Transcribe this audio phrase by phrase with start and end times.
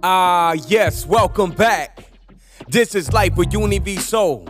[0.00, 2.12] Ah, yes, welcome back.
[2.68, 4.48] This is Life with Uni V Soul.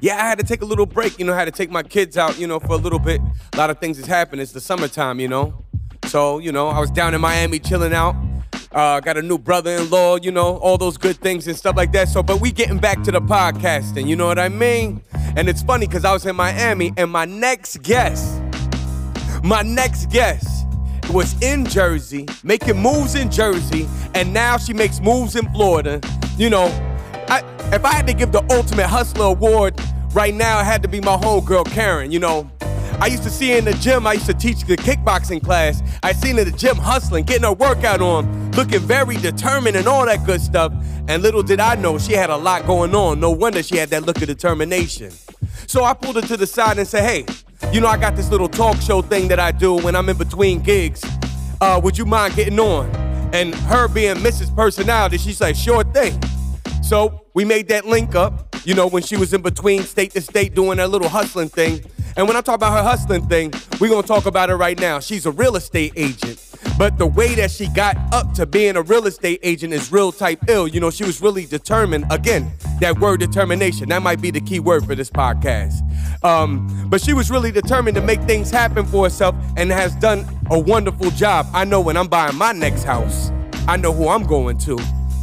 [0.00, 1.82] Yeah, I had to take a little break, you know, I had to take my
[1.82, 3.20] kids out, you know, for a little bit.
[3.52, 4.40] A lot of things has happened.
[4.40, 5.64] It's the summertime, you know.
[6.04, 8.14] So, you know, I was down in Miami chilling out.
[8.70, 12.08] Uh, got a new brother-in-law, you know, all those good things and stuff like that.
[12.08, 15.02] So, but we getting back to the podcasting, you know what I mean?
[15.36, 18.40] And it's funny because I was in Miami and my next guest,
[19.42, 20.63] my next guest
[21.10, 26.00] was in Jersey, making moves in Jersey, and now she makes moves in Florida.
[26.36, 26.66] You know,
[27.28, 27.42] I,
[27.72, 29.80] if I had to give the ultimate hustler award
[30.12, 32.10] right now, it had to be my homegirl Karen.
[32.10, 32.50] You know,
[33.00, 34.06] I used to see her in the gym.
[34.06, 35.82] I used to teach the kickboxing class.
[36.02, 39.86] I seen her in the gym hustling, getting her workout on, looking very determined and
[39.86, 40.72] all that good stuff.
[41.08, 43.20] And little did I know she had a lot going on.
[43.20, 45.10] No wonder she had that look of determination.
[45.66, 47.26] So I pulled her to the side and said, "Hey,
[47.72, 50.16] you know I got this little talk show thing that I do when I'm in
[50.16, 51.02] between gigs.
[51.60, 52.90] Uh, would you mind getting on?"
[53.32, 54.54] And her being Mrs.
[54.54, 56.20] Personality, she's like, "Sure thing."
[56.82, 60.20] So we made that link up, you know, when she was in between state to
[60.20, 61.84] state doing that little hustling thing.
[62.16, 65.00] And when I talk about her hustling thing, we're gonna talk about it right now.
[65.00, 66.40] She's a real estate agent.
[66.78, 70.10] But the way that she got up to being a real estate agent is real
[70.10, 70.66] type ill.
[70.66, 72.04] You know, she was really determined.
[72.10, 75.82] Again, that word determination, that might be the key word for this podcast.
[76.24, 80.26] Um, but she was really determined to make things happen for herself and has done
[80.50, 81.46] a wonderful job.
[81.52, 83.30] I know when I'm buying my next house,
[83.68, 84.78] I know who I'm going to.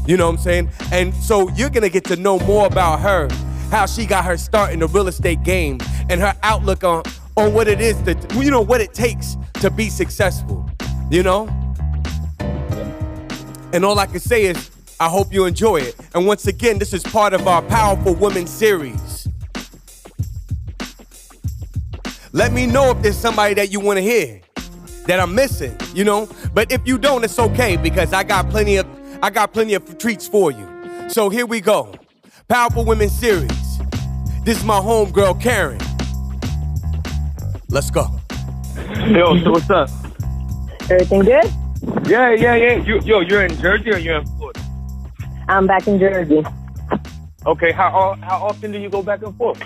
[0.07, 0.69] You know what I'm saying?
[0.91, 3.27] And so you're gonna get to know more about her,
[3.71, 7.03] how she got her start in the real estate game, and her outlook on
[7.37, 10.69] on what it is that you know what it takes to be successful.
[11.09, 11.47] You know?
[13.73, 15.95] And all I can say is I hope you enjoy it.
[16.13, 19.27] And once again, this is part of our Powerful Women series.
[22.33, 24.41] Let me know if there's somebody that you want to hear
[25.07, 26.29] that I'm missing, you know?
[26.53, 28.87] But if you don't, it's okay because I got plenty of
[29.23, 30.67] I got plenty of treats for you.
[31.09, 31.93] So here we go.
[32.47, 33.60] Powerful Women series.
[34.43, 35.77] This is my homegirl Karen.
[37.69, 38.07] Let's go.
[39.07, 39.89] Yo, so what's up?
[40.89, 41.45] Everything good?
[42.07, 42.73] Yeah, yeah, yeah.
[42.83, 44.59] You, yo, you're in Jersey or you're in Florida?
[45.47, 46.43] I'm back in Jersey.
[47.45, 49.61] Okay, how how often do you go back and forth?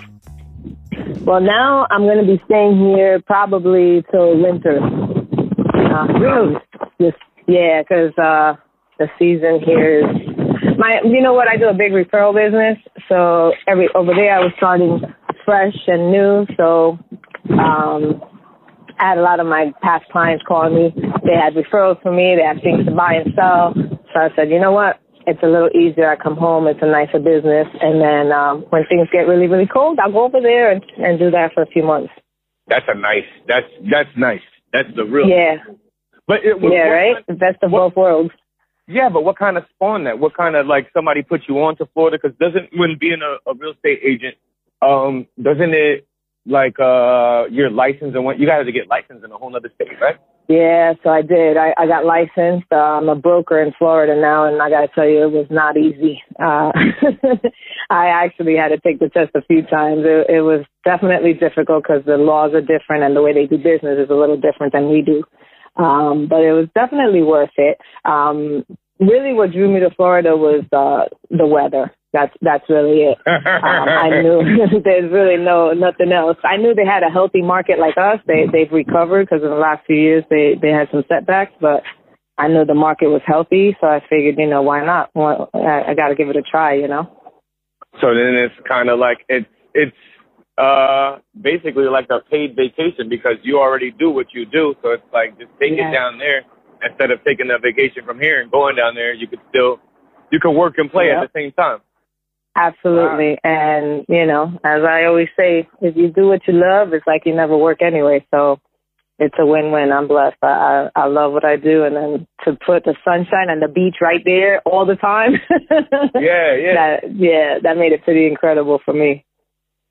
[1.24, 4.78] Well, now I'm going to be staying here probably till winter.
[4.80, 6.56] Uh, Really?
[7.00, 8.54] just yeah, 'cause uh,
[8.98, 10.25] the season here is
[10.78, 11.00] my.
[11.04, 11.48] You know what?
[11.48, 12.78] I do a big referral business,
[13.08, 15.00] so every over there I was starting
[15.44, 16.46] fresh and new.
[16.56, 16.98] So
[17.50, 18.20] um,
[18.98, 20.94] I had a lot of my past clients calling me.
[21.24, 22.34] They had referrals for me.
[22.36, 23.74] They had things to buy and sell.
[24.12, 25.00] So I said, you know what?
[25.26, 26.08] It's a little easier.
[26.10, 26.66] I come home.
[26.68, 27.66] It's a nicer business.
[27.80, 31.18] And then um, when things get really, really cold, I'll go over there and, and
[31.18, 32.12] do that for a few months.
[32.68, 33.26] That's a nice.
[33.46, 34.40] That's that's nice.
[34.72, 35.28] That's the real.
[35.28, 35.56] Yeah.
[36.26, 37.14] But it, what, Yeah, right?
[37.14, 38.30] kind- The best of what- both worlds.
[38.88, 40.18] Yeah, but what kind of spawned that?
[40.18, 42.18] What kind of like somebody put you on to Florida?
[42.20, 44.36] Because doesn't when being a, a real estate agent,
[44.82, 46.06] um, doesn't it
[46.48, 49.70] like uh your license and what you got to get licensed in a whole other
[49.74, 50.16] state, right?
[50.48, 51.56] Yeah, so I did.
[51.56, 52.70] I, I got licensed.
[52.70, 55.48] Uh, I'm a broker in Florida now, and I got to tell you, it was
[55.50, 56.22] not easy.
[56.38, 56.70] Uh,
[57.90, 60.02] I actually had to take the test a few times.
[60.06, 63.58] It, it was definitely difficult because the laws are different and the way they do
[63.58, 65.24] business is a little different than we do.
[65.76, 67.78] Um, but it was definitely worth it.
[68.04, 68.64] Um,
[68.98, 71.92] really, what drew me to Florida was uh, the weather.
[72.12, 73.18] That's that's really it.
[73.26, 74.40] Um, I knew
[74.84, 76.38] there's really no nothing else.
[76.44, 78.20] I knew they had a healthy market like us.
[78.26, 81.82] They they've recovered because in the last few years they they had some setbacks, but
[82.38, 85.10] I knew the market was healthy, so I figured, you know, why not?
[85.14, 87.10] Well, I, I got to give it a try, you know.
[88.00, 89.96] So then it's kind of like it's it's
[90.58, 94.74] uh basically like a paid vacation because you already do what you do.
[94.82, 95.90] So it's like just take Yeah.
[95.90, 96.42] it down there
[96.82, 99.12] instead of taking a vacation from here and going down there.
[99.12, 99.80] You could still
[100.30, 101.20] you could work and play Yeah.
[101.22, 101.80] at the same time.
[102.58, 107.06] Absolutely, and you know, as I always say, if you do what you love, it's
[107.06, 108.24] like you never work anyway.
[108.30, 108.58] So
[109.18, 109.92] it's a win-win.
[109.92, 110.38] I'm blessed.
[110.42, 113.68] I I, I love what I do, and then to put the sunshine and the
[113.68, 115.34] beach right there all the time.
[116.18, 119.25] Yeah, yeah, that yeah, that made it pretty incredible for me.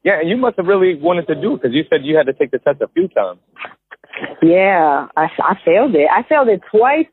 [0.06, 0.20] Yeah.
[0.22, 2.34] And you must have really wanted to do it because you said you had to
[2.34, 3.40] take the test a few times.
[4.42, 6.08] Yeah, I I failed it.
[6.10, 7.08] I failed it twice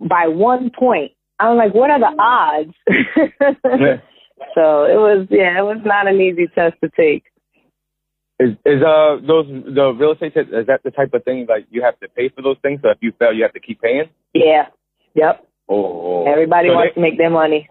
[0.00, 1.12] by one point.
[1.38, 2.74] I'm like, what are the odds?
[3.64, 3.98] Yeah.
[4.54, 7.24] so it was yeah, it was not an easy test to take.
[8.40, 11.66] Is is uh those the real estate test, is that the type of thing like
[11.70, 12.80] you have to pay for those things?
[12.82, 14.08] So if you fail, you have to keep paying.
[14.32, 14.66] Yeah.
[15.14, 15.46] Yep.
[15.68, 17.68] Oh, Everybody So wants they- to make their money.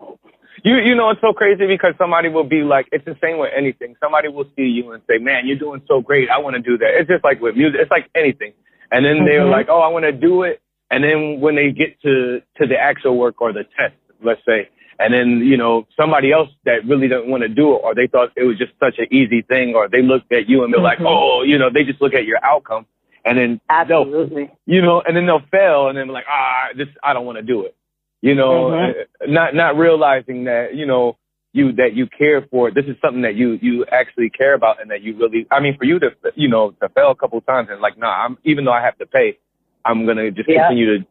[0.63, 3.51] You you know it's so crazy because somebody will be like it's the same with
[3.55, 3.95] anything.
[3.99, 6.29] Somebody will see you and say, "Man, you're doing so great.
[6.29, 7.79] I want to do that." It's just like with music.
[7.81, 8.53] It's like anything.
[8.91, 9.51] And then they're Mhm.
[9.51, 10.61] like, "Oh, I want to do it."
[10.91, 14.69] And then when they get to to the actual work or the test, let's say,
[14.99, 18.07] and then you know somebody else that really doesn't want to do it, or they
[18.07, 20.79] thought it was just such an easy thing, or they looked at you and they're
[20.79, 21.03] mm-hmm.
[21.03, 22.85] like, oh, you know, they just look at your outcome,
[23.25, 27.13] and then absolutely, you know, and then they'll fail, and then like, ah, this I
[27.13, 27.75] don't want to do it,
[28.23, 29.33] you know, mm-hmm.
[29.33, 31.17] not not realizing that you know
[31.51, 34.89] you that you care for This is something that you you actually care about, and
[34.91, 35.45] that you really.
[35.51, 37.97] I mean, for you to you know to fail a couple of times and like,
[37.97, 39.37] nah, I'm even though I have to pay,
[39.83, 40.69] I'm gonna just yeah.
[40.69, 41.05] continue to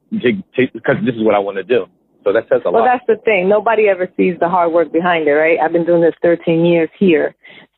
[0.72, 1.84] because this is what I want to do.
[2.24, 2.88] So that says a well, lot.
[2.88, 3.46] Well, that's the thing.
[3.46, 5.58] Nobody ever sees the hard work behind it, right?
[5.62, 7.34] I've been doing this 13 years here,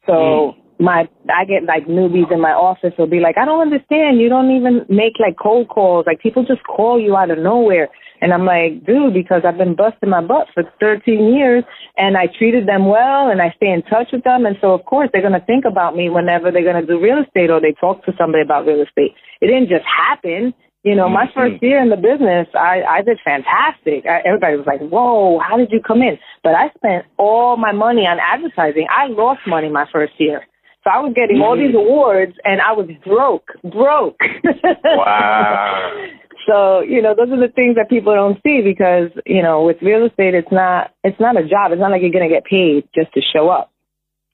[0.06, 0.12] so.
[0.12, 0.60] Mm.
[0.80, 4.18] My, I get like newbies in my office will be like, I don't understand.
[4.20, 6.04] You don't even make like cold calls.
[6.04, 7.88] Like people just call you out of nowhere.
[8.20, 11.64] And I'm like, dude, because I've been busting my butt for 13 years
[11.96, 14.46] and I treated them well and I stay in touch with them.
[14.46, 17.00] And so, of course, they're going to think about me whenever they're going to do
[17.00, 19.12] real estate or they talk to somebody about real estate.
[19.40, 20.54] It didn't just happen.
[20.84, 21.64] You know, my first mm-hmm.
[21.64, 24.04] year in the business, I, I did fantastic.
[24.04, 26.18] I, everybody was like, whoa, how did you come in?
[26.42, 28.86] But I spent all my money on advertising.
[28.90, 30.44] I lost money my first year.
[30.84, 31.88] So I was getting all these mm-hmm.
[31.88, 34.20] awards and I was broke, broke.
[34.84, 36.06] Wow.
[36.46, 39.76] So, you know, those are the things that people don't see because, you know, with
[39.80, 41.72] real estate, it's not, it's not a job.
[41.72, 43.70] It's not like you're going to get paid just to show up.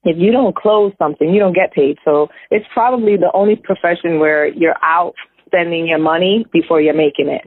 [0.03, 1.99] If you don't close something, you don't get paid.
[2.05, 5.15] So it's probably the only profession where you're out
[5.47, 7.45] spending your money before you're making it.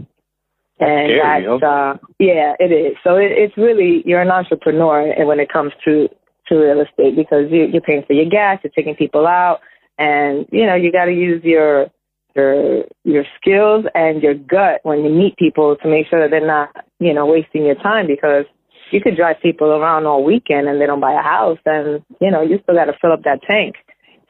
[0.79, 2.95] And Scary, that's, uh, yeah, it is.
[3.03, 6.09] So it, it's really, you're an entrepreneur and when it comes to,
[6.47, 9.61] to real estate because you, you're paying for your gas, you're taking people out,
[9.97, 11.87] and, you know, you got to use your,
[12.35, 16.45] your your skills and your gut when you meet people to make sure that they're
[16.45, 16.69] not
[16.99, 18.45] you know wasting your time because
[18.91, 22.31] you could drive people around all weekend and they don't buy a house and you
[22.31, 23.75] know you still got to fill up that tank.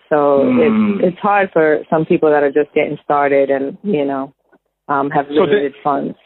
[0.09, 0.99] So mm.
[0.99, 4.33] it's it's hard for some people that are just getting started and you know
[4.87, 6.17] um have limited so then, funds.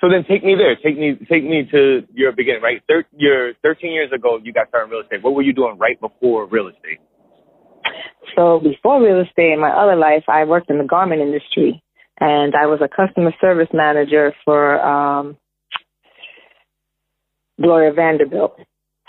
[0.00, 0.74] So then take me there.
[0.76, 2.82] Take me take me to your beginning right?
[2.88, 5.22] Thir- you're 13 years ago you got started in real estate.
[5.22, 7.00] What were you doing right before real estate
[8.36, 11.82] so before real estate in my other life, I worked in the garment industry
[12.20, 15.36] and I was a customer service manager for um,
[17.60, 18.56] Gloria Vanderbilt.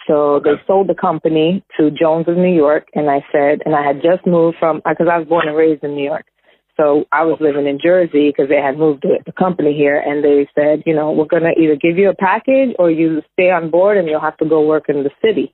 [0.08, 3.86] So they sold the company to Jones of New York, and I said, and I
[3.86, 6.26] had just moved from because I was born and raised in New York.
[6.76, 10.50] So I was living in Jersey because they had moved the company here, and they
[10.56, 13.98] said, you know, we're gonna either give you a package or you stay on board,
[13.98, 15.54] and you'll have to go work in the city.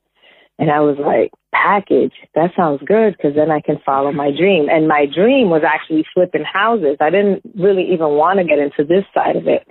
[0.59, 4.67] And I was like, package, that sounds good because then I can follow my dream.
[4.69, 6.97] And my dream was actually flipping houses.
[6.99, 9.65] I didn't really even want to get into this side of it.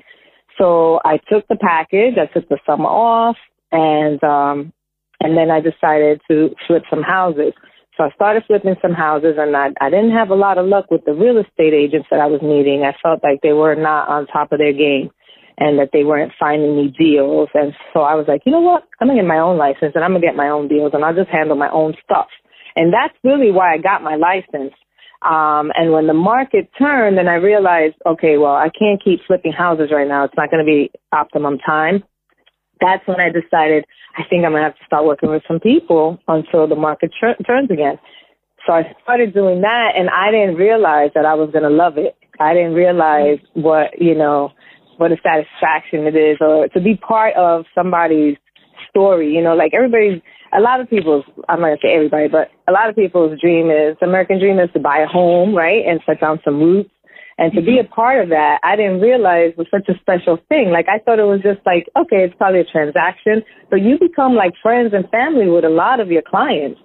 [0.57, 3.37] So I took the package, I took the summer off
[3.71, 4.73] and, um,
[5.21, 7.53] and then I decided to flip some houses.
[7.97, 10.91] So I started flipping some houses and I, I didn't have a lot of luck
[10.91, 12.83] with the real estate agents that I was meeting.
[12.83, 15.11] I felt like they were not on top of their game
[15.59, 17.49] and that they weren't finding me deals.
[17.55, 18.85] And so I was like, you know what?
[19.01, 21.15] I'm gonna get my own license and I'm gonna get my own deals and I'll
[21.15, 22.29] just handle my own stuff.
[22.77, 24.73] And that's really why I got my license.
[25.23, 29.53] Um, and when the market turned and I realized, okay, well, I can't keep flipping
[29.53, 30.25] houses right now.
[30.25, 32.05] It's not going to be optimum time.
[32.81, 33.85] That's when I decided
[34.17, 37.11] I think I'm going to have to start working with some people until the market
[37.19, 37.99] tr- turns again.
[38.65, 41.99] So I started doing that and I didn't realize that I was going to love
[41.99, 42.17] it.
[42.39, 44.53] I didn't realize what, you know,
[44.99, 48.37] what a satisfaction it is or to be part of somebody's
[48.91, 49.33] story.
[49.33, 50.21] You know, like everybody's,
[50.53, 53.41] a lot of people's, I'm not going to say everybody, but a lot of people's
[53.41, 55.87] dream is, American dream is to buy a home, right?
[55.87, 56.91] And set down some roots.
[57.39, 60.71] And to be a part of that, I didn't realize was such a special thing.
[60.73, 64.35] Like I thought it was just like, okay, it's probably a transaction, but you become
[64.35, 66.81] like friends and family with a lot of your clients.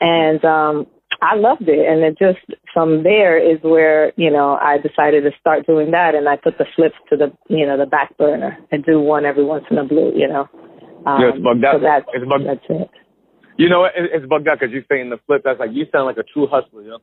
[0.00, 0.86] And um
[1.20, 1.86] I loved it.
[1.86, 2.38] And it just
[2.72, 6.58] from there is where, you know, I decided to start doing that and I put
[6.58, 9.78] the flips to the, you know, the back burner and do one every once in
[9.78, 10.48] a blue, you know.
[11.06, 11.76] Um, yeah, it's bugged out.
[11.76, 12.90] So that's, it's bugged, that's it.
[13.58, 15.42] You know, it, it's bugged out because you're saying the flip.
[15.44, 16.82] That's like you sound like a true hustler.
[16.82, 17.00] You know,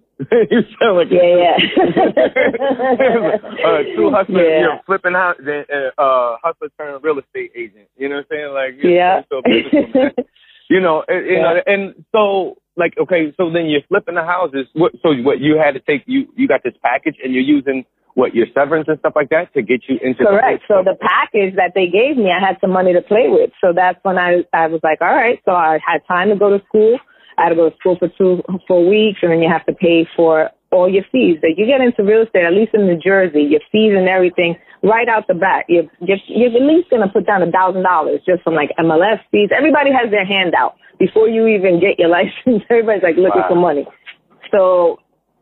[0.49, 1.57] you sound like yeah, yeah.
[3.67, 4.41] a true hustler.
[4.41, 4.61] Yeah.
[4.61, 7.89] You're flipping out, then uh, uh, hustler turned real estate agent.
[7.97, 8.53] You know what I'm saying?
[8.53, 9.23] Like yeah.
[9.27, 9.41] So
[10.69, 14.67] you know, and, you know, and so like okay, so then you're flipping the houses.
[14.73, 17.85] What, so what you had to take you you got this package and you're using
[18.15, 20.63] what your severance and stuff like that to get you into correct.
[20.67, 23.51] The so the package that they gave me, I had some money to play with.
[23.61, 25.39] So that's when I I was like, all right.
[25.45, 26.97] So I had time to go to school.
[27.37, 29.73] I had to go to school for two four weeks, and then you have to
[29.73, 31.39] pay for all your fees.
[31.41, 34.59] That you get into real estate, at least in New Jersey, your fees and everything
[34.83, 35.65] right out the bat.
[35.71, 39.23] You're you're, you're at least gonna put down a thousand dollars just from like MLS
[39.31, 39.49] fees.
[39.55, 43.49] Everybody has their hand out before you even get your license, everybody's like looking wow.
[43.49, 43.87] for money.
[44.51, 44.99] So,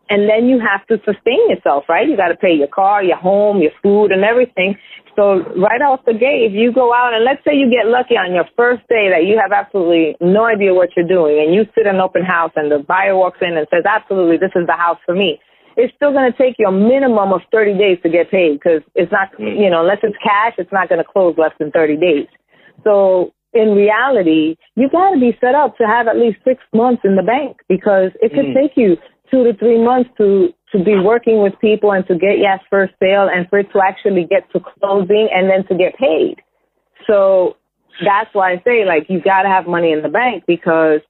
[0.10, 2.08] and then you have to sustain yourself, right?
[2.08, 4.78] You got to pay your car, your home, your food, and everything.
[5.16, 8.18] So right off the gate, if you go out and let's say you get lucky
[8.18, 11.70] on your first day that you have absolutely no idea what you're doing and you
[11.78, 14.66] sit in an open house and the buyer walks in and says, absolutely, this is
[14.66, 15.38] the house for me.
[15.78, 18.82] It's still going to take you a minimum of 30 days to get paid because
[18.96, 19.54] it's not, mm.
[19.54, 22.28] you know, unless it's cash, it's not going to close less than 30 days.
[22.84, 27.02] So in reality, you've got to be set up to have at least six months
[27.06, 28.58] in the bank because it could mm.
[28.58, 28.98] take you
[29.34, 32.94] two to three months to to be working with people and to get yes first
[33.00, 36.38] sale and for it to actually get to closing and then to get paid.
[37.08, 37.58] So
[38.04, 41.02] that's why I say like you got to have money in the bank because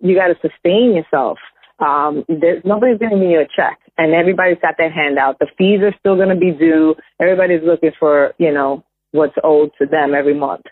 [0.00, 1.38] you got to sustain yourself.
[1.80, 5.40] Um, there's nobody's going to give you a check, and everybody's got their hand out.
[5.40, 6.94] The fees are still going to be due.
[7.20, 10.66] Everybody's looking for you know what's owed to them every month.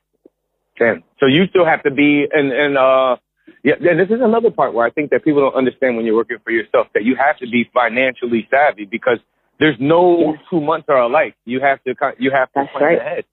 [0.80, 1.02] Okay.
[1.18, 3.16] So you still have to be and and uh
[3.62, 6.16] yeah, and this is another part where I think that people don't understand when you're
[6.16, 9.18] working for yourself that you have to be financially savvy because
[9.58, 11.34] there's no two months are alike.
[11.44, 12.98] You have to you have to That's plan right.
[12.98, 13.24] ahead.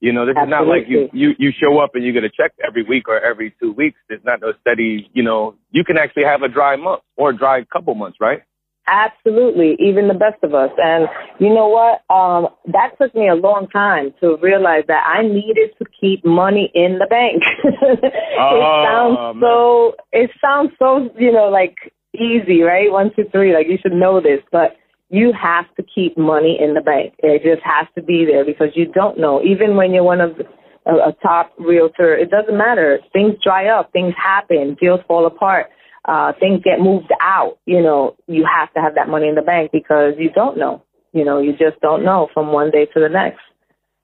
[0.00, 0.56] You know, this Absolutely.
[0.56, 3.08] is not like you, you you show up and you get a check every week
[3.08, 3.98] or every two weeks.
[4.08, 5.10] There's not no steady.
[5.12, 8.42] You know, you can actually have a dry month or a dry couple months, right?
[8.88, 10.70] Absolutely, even the best of us.
[10.78, 11.08] And
[11.40, 12.02] you know what?
[12.14, 16.70] Um, that took me a long time to realize that I needed to keep money
[16.72, 17.42] in the bank.
[17.64, 19.94] it oh, sounds so.
[20.12, 21.10] It sounds so.
[21.18, 22.90] You know, like easy, right?
[22.90, 23.52] One, two, three.
[23.52, 24.76] Like you should know this, but
[25.10, 27.14] you have to keep money in the bank.
[27.18, 29.42] It just has to be there because you don't know.
[29.42, 30.44] Even when you're one of the,
[30.88, 33.00] a, a top realtor, it doesn't matter.
[33.12, 35.66] Things dry up, things happen, deals fall apart
[36.06, 39.42] uh, things get moved out, you know, you have to have that money in the
[39.42, 40.82] bank because you don't know.
[41.12, 43.40] You know, you just don't know from one day to the next.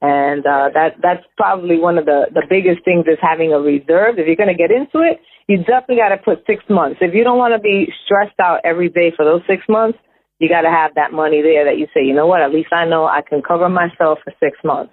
[0.00, 4.18] And uh, that that's probably one of the the biggest things is having a reserve.
[4.18, 6.98] If you're going to get into it, you definitely got to put six months.
[7.00, 9.98] If you don't want to be stressed out every day for those six months,
[10.40, 12.72] you got to have that money there that you say, you know what, at least
[12.72, 14.92] I know I can cover myself for six months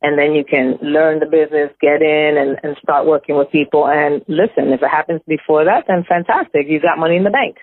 [0.00, 3.88] and then you can learn the business, get in and, and start working with people.
[3.88, 6.66] And listen, if it happens before that, then fantastic.
[6.68, 7.56] You got money in the bank.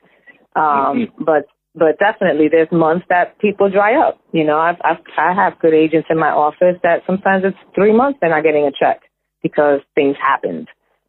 [0.56, 1.24] Um, mm-hmm.
[1.24, 4.20] but, but definitely there's months that people dry up.
[4.34, 7.94] You know, I've, I've, I have good agents in my office that sometimes it's three
[7.94, 9.02] months they're not getting a check
[9.42, 10.68] because things happened,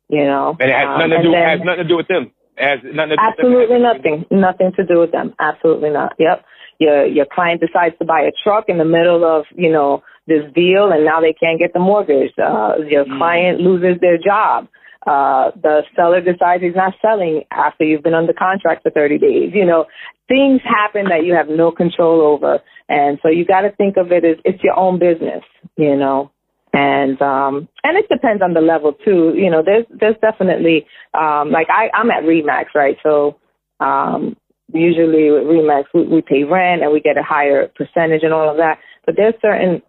[0.08, 0.56] you know.
[0.60, 2.32] And it has um, nothing to do, then, has nothing to do with them.
[2.56, 4.24] It has nothing to do absolutely nothing.
[4.30, 5.34] Nothing to do with them.
[5.40, 6.14] Absolutely not.
[6.18, 6.44] Yep.
[6.78, 10.42] Your, your client decides to buy a truck in the middle of, you know, this
[10.54, 12.32] deal and now they can't get the mortgage.
[12.38, 13.18] Uh, your mm.
[13.18, 14.68] client loses their job.
[15.06, 19.52] Uh, the seller decides he's not selling after you've been under contract for 30 days.
[19.54, 19.86] You know,
[20.26, 22.58] things happen that you have no control over.
[22.88, 25.44] And so you got to think of it as it's your own business,
[25.76, 26.32] you know.
[26.72, 29.32] And um and it depends on the level too.
[29.34, 32.96] You know, there's there's definitely um like I I'm at Remax, right?
[33.02, 33.38] So
[33.80, 34.36] um
[34.74, 38.50] usually with Remax we, we pay rent and we get a higher percentage and all
[38.50, 38.78] of that.
[39.06, 39.80] But there's certain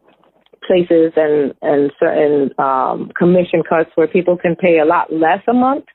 [0.66, 5.54] places and and certain um, commission cuts where people can pay a lot less a
[5.54, 5.86] month.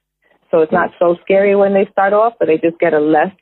[0.50, 3.32] So it's not so scary when they start off, but they just get a less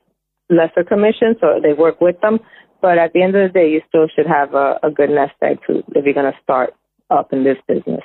[0.48, 2.38] lesser commission, so they work with them.
[2.80, 5.34] But at the end of the day, you still should have a, a good nest
[5.42, 6.74] egg to if you're going to start
[7.10, 8.02] up in this business.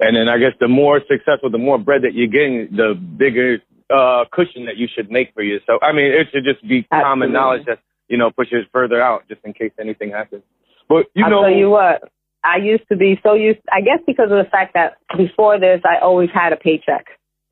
[0.00, 3.58] And then I guess the more successful, the more bread that you're getting, the bigger
[3.90, 5.80] uh, cushion that you should make for yourself.
[5.82, 7.04] So I mean, it should just be Absolutely.
[7.04, 10.42] common knowledge that you know pushes further out just in case anything happens.
[10.88, 12.10] But you I'll know, tell you what,
[12.44, 13.60] I used to be so used.
[13.72, 17.06] I guess because of the fact that before this, I always had a paycheck,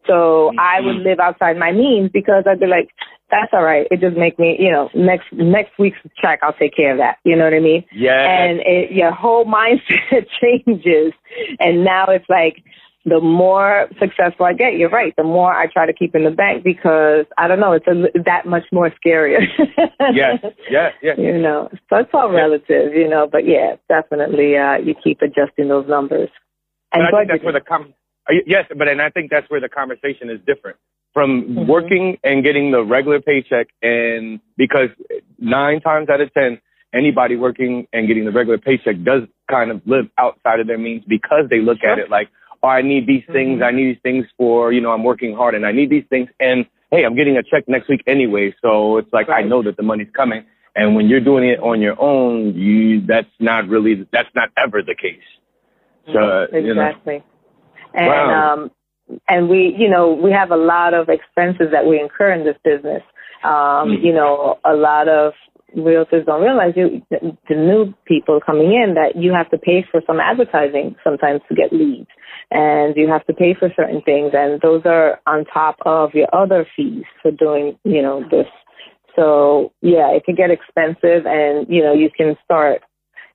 [0.06, 0.58] so mm-hmm.
[0.58, 2.90] I would live outside my means because I'd be like,
[3.30, 3.86] that's all right.
[3.90, 7.18] It just make me, you know, next next week's check, I'll take care of that.
[7.24, 7.84] You know what I mean?
[7.92, 8.12] Yeah.
[8.14, 11.12] And it, your whole mindset changes,
[11.58, 12.62] and now it's like
[13.06, 16.30] the more successful I get, you're right, the more I try to keep in the
[16.32, 19.38] bank because I don't know, it's a, that much more scarier.
[20.12, 21.16] yes, yes, yes.
[21.16, 25.68] You know, so it's all relative, you know, but yeah, definitely, uh, you keep adjusting
[25.68, 26.30] those numbers.
[26.92, 27.94] And but I think that's where the com-
[28.44, 30.76] yes, but and I think that's where the conversation is different
[31.14, 31.70] from mm-hmm.
[31.70, 34.90] working and getting the regular paycheck, and because
[35.38, 36.60] nine times out of ten,
[36.92, 41.04] anybody working and getting the regular paycheck does kind of live outside of their means
[41.06, 41.90] because they look sure.
[41.90, 42.28] at it like
[42.62, 43.60] oh, I need these things.
[43.60, 43.64] Mm-hmm.
[43.64, 46.28] I need these things for, you know, I'm working hard and I need these things.
[46.40, 48.54] And hey, I'm getting a check next week anyway.
[48.62, 49.44] So it's like, right.
[49.44, 50.44] I know that the money's coming.
[50.74, 54.82] And when you're doing it on your own, you, that's not really, that's not ever
[54.82, 55.18] the case.
[56.12, 57.14] So, exactly.
[57.14, 57.24] You know.
[57.94, 58.52] And, wow.
[58.52, 58.70] um,
[59.28, 62.56] and we, you know, we have a lot of expenses that we incur in this
[62.62, 63.02] business.
[63.42, 64.04] Um, mm-hmm.
[64.04, 65.32] you know, a lot of
[65.76, 70.00] realtors don't realize you, the new people coming in that you have to pay for
[70.06, 72.08] some advertising sometimes to get leads
[72.50, 76.28] and you have to pay for certain things and those are on top of your
[76.32, 78.46] other fees for doing, you know, this.
[79.16, 82.82] So yeah, it can get expensive and, you know, you can start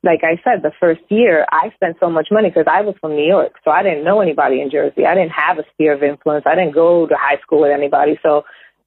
[0.04, 3.16] like I said, the first year I spent so much money because I was from
[3.16, 5.06] New York, so I didn't know anybody in Jersey.
[5.06, 6.46] I didn't have a sphere of influence.
[6.48, 8.44] I didn't go to high school with anybody, so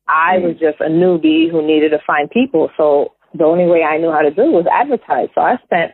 [0.09, 0.47] I hmm.
[0.47, 2.71] was just a newbie who needed to find people.
[2.77, 5.29] So the only way I knew how to do was advertise.
[5.35, 5.93] So I spent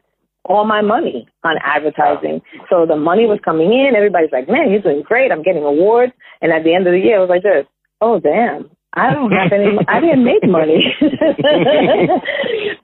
[0.51, 2.43] all my money on advertising.
[2.69, 3.95] So the money was coming in.
[3.95, 5.31] Everybody's like, man, you're doing great.
[5.31, 6.13] I'm getting awards.
[6.43, 7.67] And at the end of the year, I was like this,
[8.01, 8.69] oh, damn.
[8.95, 10.83] I don't have any, I didn't make money.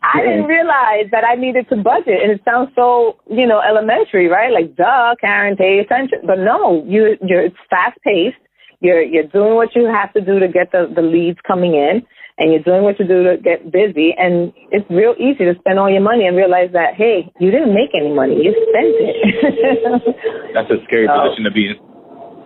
[0.02, 2.22] I didn't realize that I needed to budget.
[2.22, 4.52] And it sounds so, you know, elementary, right?
[4.52, 6.20] Like, duh, Karen, pay attention.
[6.24, 8.36] But no, you, you're, it's fast paced.
[8.78, 12.06] You're, you're doing what you have to do to get the, the leads coming in
[12.38, 14.14] and you're doing what you do to get busy.
[14.16, 17.72] And it's real easy to spend all your money and realize that, hey, you didn't
[17.72, 18.36] make any money.
[18.36, 20.54] You spent it.
[20.54, 21.76] That's a scary so, position to be in.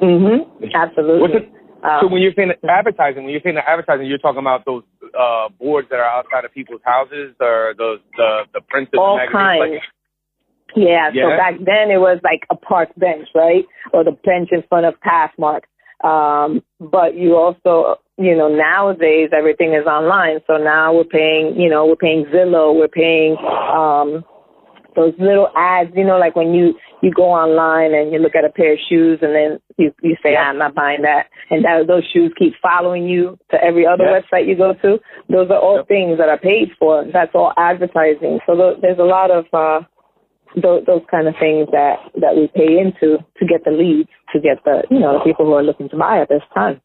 [0.00, 0.70] Mm-hmm.
[0.74, 1.50] Absolutely.
[1.82, 4.84] Um, so when you're saying advertising, when you're saying advertising, you're talking about those
[5.18, 9.60] uh, boards that are outside of people's houses or those the the printed all kinds.
[9.60, 9.82] Like,
[10.76, 13.64] yeah, yeah, so back then it was like a park bench, right?
[13.92, 15.62] Or the bench in front of Pathmark.
[16.02, 20.40] Um, but you also you know, nowadays everything is online.
[20.46, 24.24] So now we're paying, you know, we're paying Zillow, we're paying um
[24.96, 28.44] those little ads, you know, like when you you go online and you look at
[28.44, 30.50] a pair of shoes and then you you say yeah.
[30.50, 34.20] I'm not buying that, and that those shoes keep following you to every other yeah.
[34.20, 34.98] website you go to.
[35.28, 35.88] Those are all yep.
[35.88, 37.04] things that are paid for.
[37.10, 38.40] That's all advertising.
[38.46, 39.86] So th- there's a lot of uh,
[40.56, 44.40] those, those kind of things that that we pay into to get the leads, to
[44.40, 46.80] get the you know the people who are looking to buy at this time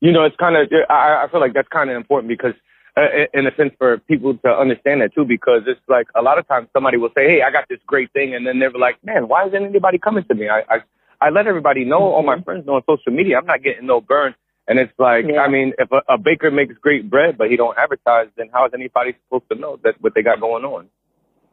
[0.00, 2.54] you know, it's kind of, I, I feel like that's kind of important because,
[2.96, 6.38] uh, in a sense, for people to understand that too, because it's like a lot
[6.38, 8.34] of times somebody will say, Hey, I got this great thing.
[8.34, 10.48] And then they're like, man, why isn't anybody coming to me?
[10.48, 10.78] I, I,
[11.20, 12.44] I let everybody know, all my mm-hmm.
[12.44, 14.34] friends know on social media, I'm not getting no burn.
[14.68, 15.40] And it's like, yeah.
[15.40, 18.66] I mean, if a, a baker makes great bread, but he don't advertise, then how
[18.66, 20.88] is anybody supposed to know that what they got going on?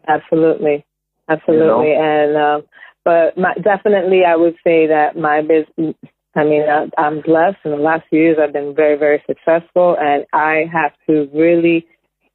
[0.07, 0.85] Absolutely.
[1.29, 1.89] Absolutely.
[1.89, 2.01] You know?
[2.01, 2.69] And, um,
[3.05, 5.95] but my, definitely I would say that my business,
[6.35, 7.57] I mean, I, I'm blessed.
[7.65, 11.85] In the last few years, I've been very, very successful, and I have to really,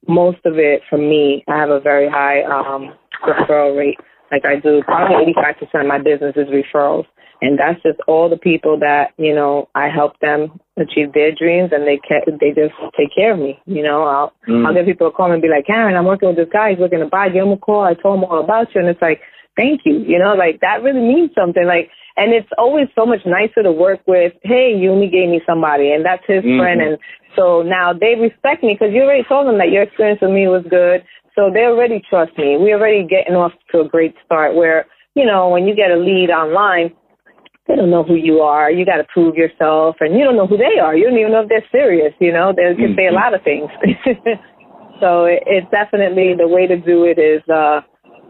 [0.06, 2.94] most of it for me, I have a very high um,
[3.26, 3.98] referral rate.
[4.30, 7.06] Like I do, probably 85% of my business is referrals,
[7.40, 11.70] and that's just all the people that you know I help them achieve their dreams,
[11.72, 13.58] and they ca- they just take care of me.
[13.66, 14.66] You know, I'll mm.
[14.66, 16.70] I'll get people a call and be like, Karen, I'm working with this guy.
[16.70, 17.28] He's looking to buy.
[17.28, 17.84] Give him a call.
[17.84, 19.20] I told him all about you, and it's like,
[19.56, 19.98] thank you.
[20.06, 21.64] You know, like that really means something.
[21.64, 25.92] Like and it's always so much nicer to work with, hey, Yumi gave me somebody,
[25.92, 26.58] and that's his mm-hmm.
[26.58, 26.82] friend.
[26.82, 26.98] And
[27.36, 30.48] so now they respect me because you already told them that your experience with me
[30.48, 31.06] was good.
[31.36, 32.58] So they already trust me.
[32.58, 35.96] We're already getting off to a great start where, you know, when you get a
[35.96, 36.90] lead online,
[37.68, 38.70] they don't know who you are.
[38.72, 40.96] You got to prove yourself, and you don't know who they are.
[40.96, 42.14] You don't even know if they're serious.
[42.18, 42.96] You know, they can mm-hmm.
[42.96, 43.20] say a mm-hmm.
[43.20, 43.68] lot of things.
[45.00, 47.84] so it, it's definitely the way to do it is, uh,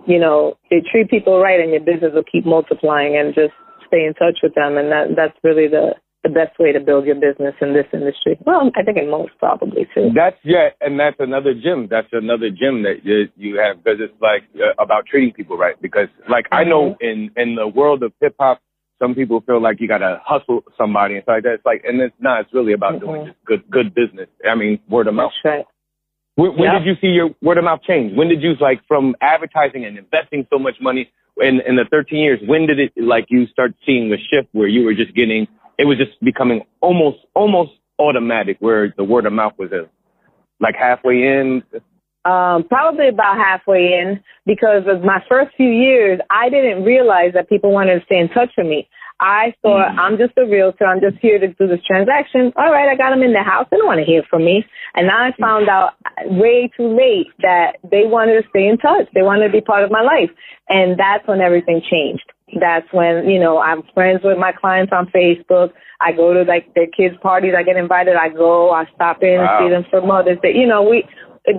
[0.07, 3.55] you know, they treat people right, and your business will keep multiplying, and just
[3.87, 7.07] stay in touch with them, and that that's really the the best way to build
[7.07, 8.39] your business in this industry.
[8.45, 10.11] Well, I think in most probably too.
[10.15, 11.87] That's yeah, and that's another gym.
[11.89, 15.81] That's another gym that you, you have because it's like uh, about treating people right.
[15.81, 16.55] Because like mm-hmm.
[16.55, 17.07] I know mm-hmm.
[17.07, 18.61] in in the world of hip hop,
[18.99, 21.55] some people feel like you gotta hustle somebody and stuff like that.
[21.55, 22.43] It's like, and it's not.
[22.43, 23.07] It's really about mm-hmm.
[23.07, 24.29] doing just good good business.
[24.49, 25.33] I mean, word of mouth.
[25.43, 25.67] That's right.
[26.37, 26.83] When, when yep.
[26.83, 28.17] did you see your word of mouth change?
[28.17, 32.19] When did you like from advertising and investing so much money in in the 13
[32.19, 35.47] years, when did it like you start seeing the shift where you were just getting
[35.79, 39.89] it was just becoming almost almost automatic where the word of mouth was a,
[40.61, 41.63] like halfway in?
[42.25, 47.49] Um, probably about halfway in because of my first few years, I didn't realize that
[47.49, 48.89] people wanted to stay in touch with me.
[49.21, 49.99] I thought mm.
[49.99, 50.87] I'm just a realtor.
[50.87, 52.53] I'm just here to do this transaction.
[52.55, 53.67] All right, I got them in the house.
[53.71, 54.65] They don't want to hear from me.
[54.95, 59.09] And now I found out way too late that they wanted to stay in touch.
[59.15, 60.31] They wanted to be part of my life.
[60.69, 62.31] And that's when everything changed.
[62.61, 65.73] That's when, you know, I'm friends with my clients on Facebook.
[66.01, 67.55] I go to like their kids' parties.
[67.59, 68.15] I get invited.
[68.15, 68.71] I go.
[68.71, 69.59] I stop in wow.
[69.59, 70.55] and see them for Mother's Day.
[70.55, 71.05] You know, we,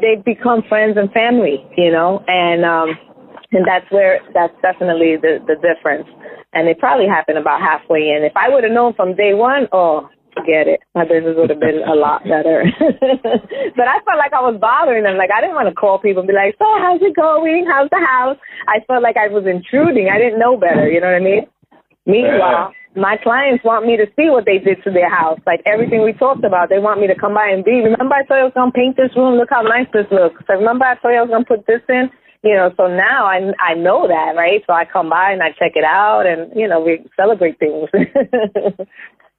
[0.02, 2.90] they become friends and family, you know, and, um,
[3.52, 6.08] and that's where, that's definitely the, the difference
[6.54, 8.24] and it probably happened about halfway in.
[8.24, 10.82] If I would have known from day one, oh, forget it.
[10.96, 12.66] My business would have been a lot better.
[12.80, 15.18] but I felt like I was bothering them.
[15.18, 17.66] Like I didn't want to call people and be like, "So how's it going?
[17.70, 20.10] How's the house?" I felt like I was intruding.
[20.10, 20.90] I didn't know better.
[20.90, 21.46] You know what I mean?
[22.06, 25.40] Meanwhile, my clients want me to see what they did to their house.
[25.46, 27.86] Like everything we talked about, they want me to come by and be.
[27.86, 29.38] Remember, I told you I was gonna paint this room.
[29.38, 30.42] Look how nice this looks.
[30.48, 32.10] So remember, I told you I was gonna put this in
[32.44, 34.64] you know, so now I I know that, right?
[34.66, 37.90] So I come by and I check it out, and you know, we celebrate things.
[37.92, 38.00] Do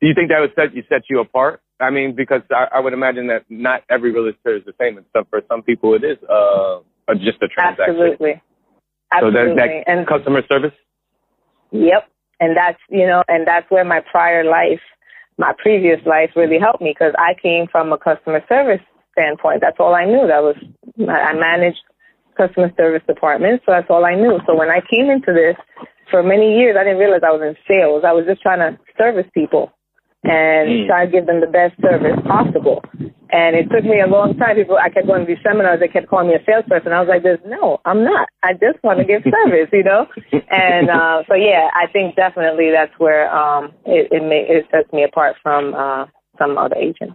[0.02, 1.62] you think that would set you set you apart?
[1.80, 5.06] I mean, because I, I would imagine that not every realtor is the same, and
[5.10, 5.26] stuff.
[5.30, 6.80] For some people, it is uh,
[7.14, 7.96] just a transaction.
[7.96, 8.42] Absolutely,
[9.12, 9.40] Absolutely.
[9.40, 10.76] So that, that and customer service.
[11.72, 12.06] Yep,
[12.40, 14.80] and that's you know, and that's where my prior life,
[15.38, 18.80] my previous life, really helped me because I came from a customer service
[19.12, 19.60] standpoint.
[19.60, 20.26] That's all I knew.
[20.26, 20.56] That was
[21.08, 21.80] I managed
[22.36, 24.40] customer service department, so that's all I knew.
[24.46, 25.56] So when I came into this,
[26.10, 28.02] for many years, I didn't realize I was in sales.
[28.04, 29.72] I was just trying to service people
[30.24, 30.86] and mm.
[30.86, 32.82] try to give them the best service possible.
[33.32, 34.56] And it took me a long time.
[34.56, 35.78] People, I kept going to these seminars.
[35.78, 36.92] They kept calling me a salesperson.
[36.92, 38.28] I was like, "No, I'm not.
[38.42, 40.06] I just want to give service," you know.
[40.50, 44.92] And uh, so, yeah, I think definitely that's where um, it it, may, it sets
[44.92, 46.06] me apart from uh,
[46.38, 47.14] some other agents.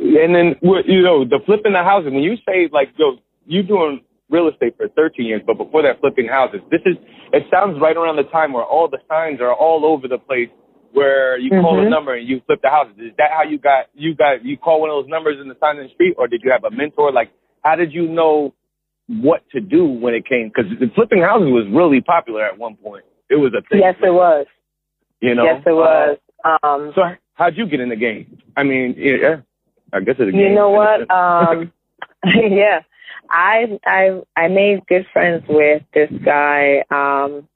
[0.00, 2.12] And then, you know, the flipping the houses.
[2.12, 6.00] When you say like, yo, you doing real estate for 13 years, but before that,
[6.00, 6.60] flipping houses.
[6.70, 6.96] This is.
[7.32, 10.48] It sounds right around the time where all the signs are all over the place
[10.92, 11.62] where you mm-hmm.
[11.62, 11.90] call a mm-hmm.
[11.90, 12.94] number and you flip the houses.
[12.98, 15.56] Is that how you got you got you call one of those numbers in the
[15.60, 17.12] sign in the street, or did you have a mentor?
[17.12, 17.30] Like,
[17.62, 18.54] how did you know
[19.06, 20.50] what to do when it came?
[20.54, 23.04] Because flipping houses was really popular at one point.
[23.30, 23.80] It was a thing.
[23.82, 24.46] Yes, it was.
[25.20, 25.44] You know.
[25.44, 26.18] Yes, it was.
[26.44, 27.02] Uh, um, so
[27.34, 28.38] how'd you get in the game?
[28.56, 29.36] I mean, yeah,
[29.92, 30.40] I guess it's a game.
[30.40, 31.10] You know what?
[31.10, 31.72] um,
[32.24, 32.80] yeah,
[33.30, 37.48] I I I made good friends with this guy um,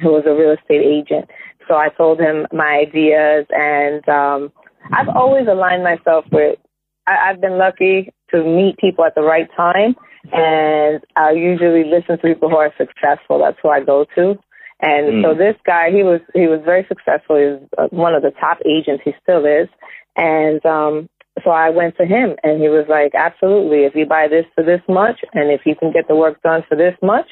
[0.00, 1.28] who was a real estate agent
[1.68, 4.52] so I told him my ideas, and um,
[4.92, 6.58] I've always aligned myself with.
[7.06, 9.94] I, I've been lucky to meet people at the right time,
[10.32, 13.40] and I usually listen to people who are successful.
[13.40, 14.38] That's who I go to.
[14.80, 15.22] And mm.
[15.24, 17.36] so this guy, he was he was very successful.
[17.36, 19.02] He was uh, one of the top agents.
[19.04, 19.68] He still is.
[20.16, 21.08] And um,
[21.44, 23.84] so I went to him, and he was like, "Absolutely.
[23.84, 26.62] If you buy this for this much, and if you can get the work done
[26.68, 27.26] for this much,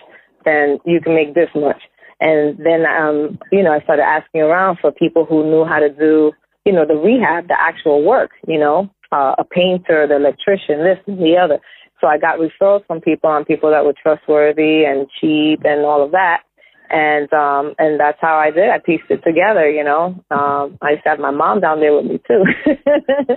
[0.45, 1.83] then you can make this much."
[2.25, 5.91] And then, um, you know, I started asking around for people who knew how to
[5.91, 6.33] do,
[6.65, 10.97] you know, the rehab, the actual work, you know, uh, a painter, the electrician, this
[11.07, 11.61] and the other.
[12.01, 16.03] So I got referrals from people on people that were trustworthy and cheap and all
[16.03, 16.45] of that.
[16.91, 18.69] And um and that's how I did.
[18.69, 20.15] I pieced it together, you know.
[20.31, 22.45] Um I used to have my mom down there with me too.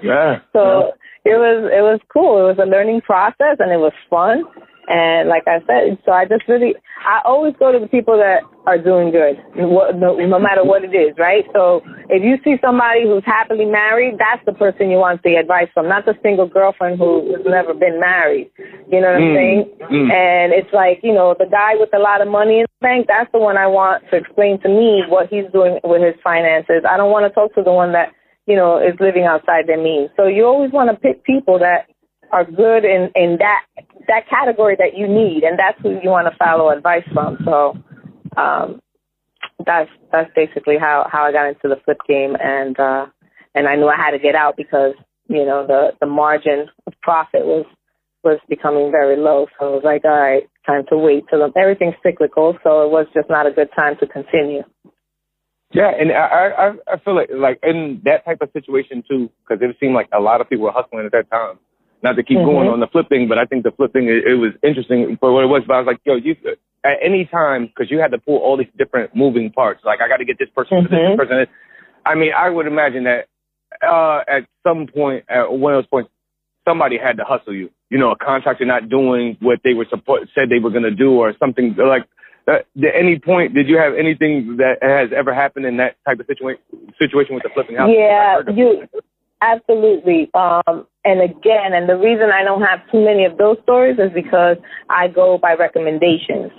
[0.04, 0.39] yeah.
[0.52, 0.91] So
[1.26, 1.32] yeah.
[1.32, 2.43] it was it was cool.
[2.43, 4.43] It was a learning process and it was fun.
[4.88, 6.73] And like I said, so I just really,
[7.06, 10.95] I always go to the people that are doing good, no, no matter what it
[10.95, 11.43] is, right?
[11.52, 15.67] So if you see somebody who's happily married, that's the person you want the advice
[15.73, 18.50] from, not the single girlfriend who has never been married.
[18.88, 19.60] You know what I'm mm, saying?
[19.91, 20.12] Mm.
[20.12, 23.08] And it's like, you know, the guy with a lot of money in the bank,
[23.08, 26.88] that's the one I want to explain to me what he's doing with his finances.
[26.88, 28.15] I don't want to talk to the one that,
[28.47, 30.12] you know, is living outside their means.
[30.15, 31.91] So you always want to pick people that
[32.31, 33.63] are good in in that
[34.07, 37.37] that category that you need, and that's who you want to follow advice from.
[37.45, 37.77] So
[38.37, 38.81] um,
[39.65, 43.05] that's that's basically how how I got into the flip game, and uh,
[43.55, 44.93] and I knew I had to get out because
[45.27, 47.65] you know the the margin of profit was
[48.23, 49.47] was becoming very low.
[49.59, 52.57] So I was like, all right, time to wait till everything's cyclical.
[52.63, 54.63] So it was just not a good time to continue.
[55.71, 59.61] Yeah, and I I I feel like like in that type of situation too, because
[59.61, 61.59] it seemed like a lot of people were hustling at that time
[62.03, 62.45] not to keep mm-hmm.
[62.45, 65.43] going on the flipping, but I think the flipping it, it was interesting for what
[65.43, 65.63] it was.
[65.67, 66.36] But I was like, yo, you
[66.83, 69.83] at any time because you had to pull all these different moving parts.
[69.83, 70.93] Like I got to get this person, mm-hmm.
[70.93, 71.47] this person.
[72.05, 73.27] I mean, I would imagine that
[73.86, 76.10] uh, at some point, at one of those points,
[76.67, 77.69] somebody had to hustle you.
[77.89, 80.91] You know, a contractor not doing what they were support said they were going to
[80.91, 82.03] do, or something like.
[82.49, 86.17] Uh, at any point, did you have anything that has ever happened in that type
[86.17, 86.62] of situation
[86.97, 87.89] situation with the flipping house?
[87.93, 88.88] Yeah, you
[89.41, 90.30] absolutely.
[90.34, 94.12] Um, and again, and the reason I don't have too many of those stories is
[94.13, 94.58] because
[94.89, 96.52] I go by recommendations.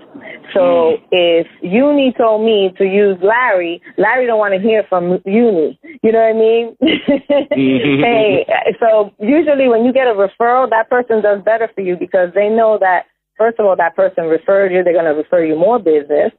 [0.54, 1.02] So mm.
[1.12, 5.78] if Uni told me to use Larry, Larry don't want to hear from Uni.
[6.02, 6.76] You know what I mean?
[6.82, 8.02] mm-hmm.
[8.02, 8.46] hey,
[8.80, 12.48] so usually when you get a referral, that person does better for you because they
[12.48, 13.04] know that
[13.36, 16.32] first of all that person referred you, they're going to refer you more business.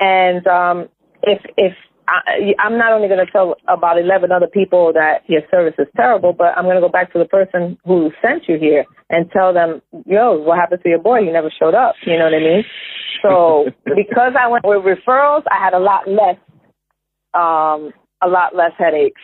[0.00, 0.88] And um,
[1.22, 1.74] if if
[2.08, 5.86] I, I'm not only going to tell about 11 other people that your service is
[5.94, 9.30] terrible, but I'm going to go back to the person who sent you here and
[9.30, 11.20] tell them, yo, what happened to your boy?
[11.22, 11.94] He never showed up.
[12.06, 12.64] You know what I mean?
[13.22, 16.36] So because I went with referrals, I had a lot less,
[17.34, 17.92] um,
[18.22, 19.20] a lot less headaches.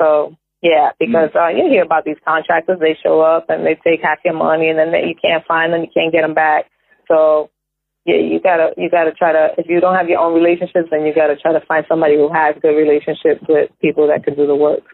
[0.00, 4.02] So yeah, because uh, you hear about these contractors, they show up and they take
[4.02, 6.66] half your money and then they, you can't find them, you can't get them back.
[7.08, 7.48] So
[8.06, 11.04] yeah, you gotta you gotta try to if you don't have your own relationships, then
[11.04, 14.46] you gotta try to find somebody who has good relationships with people that can do
[14.46, 14.84] the work.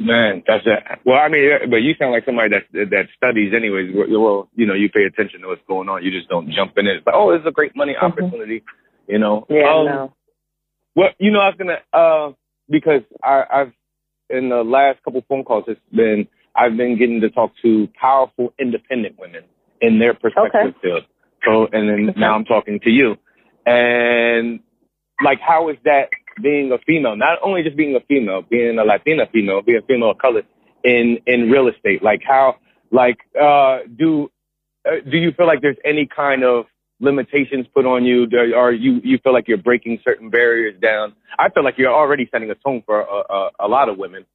[0.00, 1.00] Man, that's it.
[1.04, 3.92] Well, I mean, but you sound like somebody that that studies, anyways.
[3.94, 6.04] Well, you know, you pay attention to what's going on.
[6.04, 6.96] You just don't jump in it.
[6.96, 8.06] It's like, oh, this is a great money mm-hmm.
[8.06, 8.62] opportunity.
[9.08, 9.46] You know.
[9.48, 9.68] Yeah.
[9.68, 10.14] Um, no.
[10.94, 12.32] Well, you know, I was gonna uh
[12.68, 13.72] because I, I've
[14.28, 18.52] in the last couple phone calls, it's been I've been getting to talk to powerful,
[18.58, 19.44] independent women
[19.80, 20.78] in their perspective okay.
[20.82, 21.04] field
[21.44, 23.16] So, and then now I'm talking to you.
[23.66, 24.60] And
[25.24, 26.08] like, how is that
[26.42, 27.16] being a female?
[27.16, 30.42] Not only just being a female, being a Latina female, being a female of color
[30.84, 32.02] in, in real estate.
[32.02, 32.56] Like how,
[32.90, 34.30] like, uh, do,
[34.86, 36.66] uh, do you feel like there's any kind of
[37.00, 41.14] limitations put on you, or you you feel like you're breaking certain barriers down?
[41.38, 44.26] I feel like you're already setting a tone for a, a, a lot of women.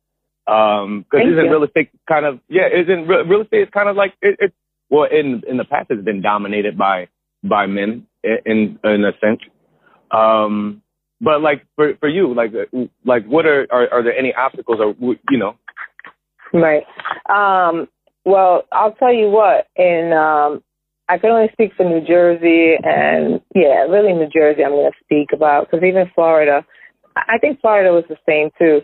[0.48, 1.52] Um, because isn't you.
[1.52, 2.68] real estate kind of yeah?
[2.68, 4.54] Isn't real estate is kind of like it, it?
[4.90, 7.08] Well, in in the past, it's been dominated by
[7.44, 9.42] by men in in a sense.
[10.12, 10.82] Um,
[11.22, 12.52] but like for for you, like
[13.06, 15.56] like what are are, are there any obstacles or you know?
[16.54, 16.84] Right.
[17.30, 17.88] Um,
[18.26, 19.68] well, I'll tell you what.
[19.76, 20.64] In um,
[21.08, 24.64] I can only speak for New Jersey, and yeah, really New Jersey.
[24.64, 26.66] I'm going to speak about because even Florida,
[27.16, 28.82] I think Florida was the same too.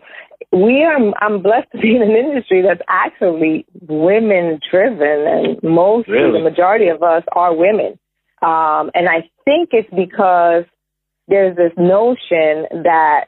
[0.52, 0.98] We are.
[1.22, 6.40] I'm blessed to be in an industry that's actually women driven, and most, really?
[6.40, 7.98] the majority of us are women.
[8.42, 10.66] Um, and I think it's because
[11.28, 13.26] there's this notion that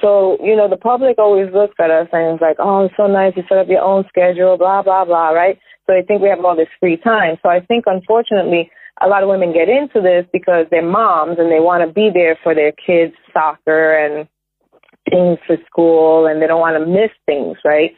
[0.00, 3.06] so, you know, the public always looks at us and it's like, oh, it's so
[3.06, 3.32] nice.
[3.36, 5.58] You set up your own schedule, blah, blah, blah, right?
[5.86, 7.36] So they think we have all this free time.
[7.42, 11.50] So I think, unfortunately, a lot of women get into this because they're moms and
[11.50, 14.28] they want to be there for their kids' soccer and
[15.10, 17.92] things for school and they don't want to miss things, right?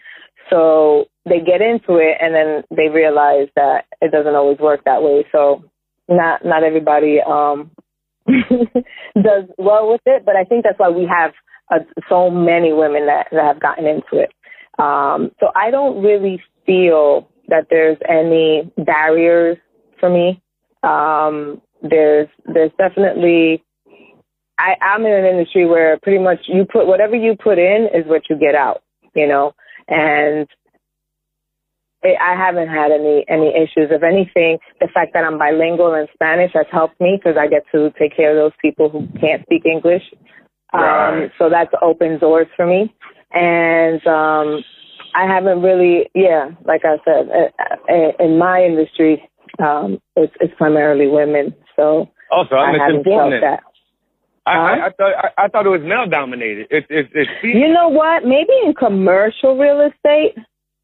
[0.51, 5.03] So they get into it and then they realize that it doesn't always work that
[5.03, 5.27] way.
[5.33, 5.65] So
[6.09, 7.71] not not everybody um
[8.27, 11.33] does well with it, but I think that's why we have
[11.73, 14.31] uh, so many women that, that have gotten into it.
[14.79, 19.57] Um, so I don't really feel that there's any barriers
[19.99, 20.43] for me.
[20.83, 23.63] Um, there's there's definitely
[24.59, 28.07] I, I'm in an industry where pretty much you put whatever you put in is
[28.07, 28.83] what you get out,
[29.15, 29.53] you know,
[29.89, 30.49] and
[32.03, 33.91] it, I haven't had any any issues.
[33.91, 37.65] If anything, the fact that I'm bilingual in Spanish has helped me because I get
[37.73, 40.03] to take care of those people who can't speak English.
[40.73, 41.31] Um, right.
[41.39, 42.95] So that's opened doors for me,
[43.33, 44.65] and um,
[45.15, 49.23] I haven't really, yeah, like I said, uh, uh, in my industry,
[49.59, 51.55] um, it's, it's primarily women.
[51.75, 53.63] So also, I, I haven't felt that.
[54.47, 54.53] I.
[54.53, 56.69] I, I thought I, I, thought it was male dominated.
[56.71, 57.31] It's it's it's.
[57.43, 58.25] You know what?
[58.25, 60.37] Maybe in commercial real estate.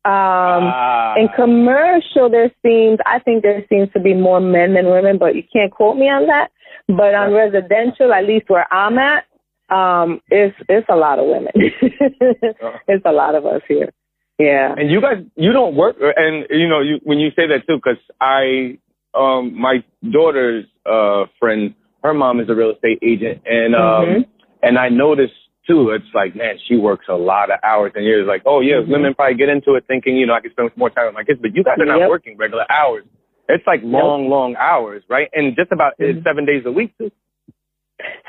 [0.05, 4.91] Um, uh, in commercial, there seems I think there seems to be more men than
[4.91, 6.51] women, but you can't quote me on that.
[6.89, 9.25] But on residential, at least where I'm at,
[9.73, 11.53] um, it's it's a lot of women.
[11.55, 13.93] it's a lot of us here.
[14.39, 14.75] Yeah.
[14.77, 17.77] And you guys, you don't work, and you know, you when you say that too,
[17.77, 18.79] because I,
[19.15, 24.21] um, my daughter's uh friend, her mom is a real estate agent, and um, mm-hmm.
[24.63, 25.35] and I noticed
[25.67, 28.83] too, it's like, man, she works a lot of hours, and you're like, oh yeah,
[28.83, 28.93] mm-hmm.
[28.93, 31.25] women probably get into it thinking, you know, I can spend more time with my
[31.25, 32.11] kids, but you guys are not yep.
[32.11, 33.05] working regular hours.
[33.49, 34.31] It's like long, yep.
[34.31, 35.29] long hours, right?
[35.33, 36.23] And just about mm-hmm.
[36.25, 37.11] seven days a week too.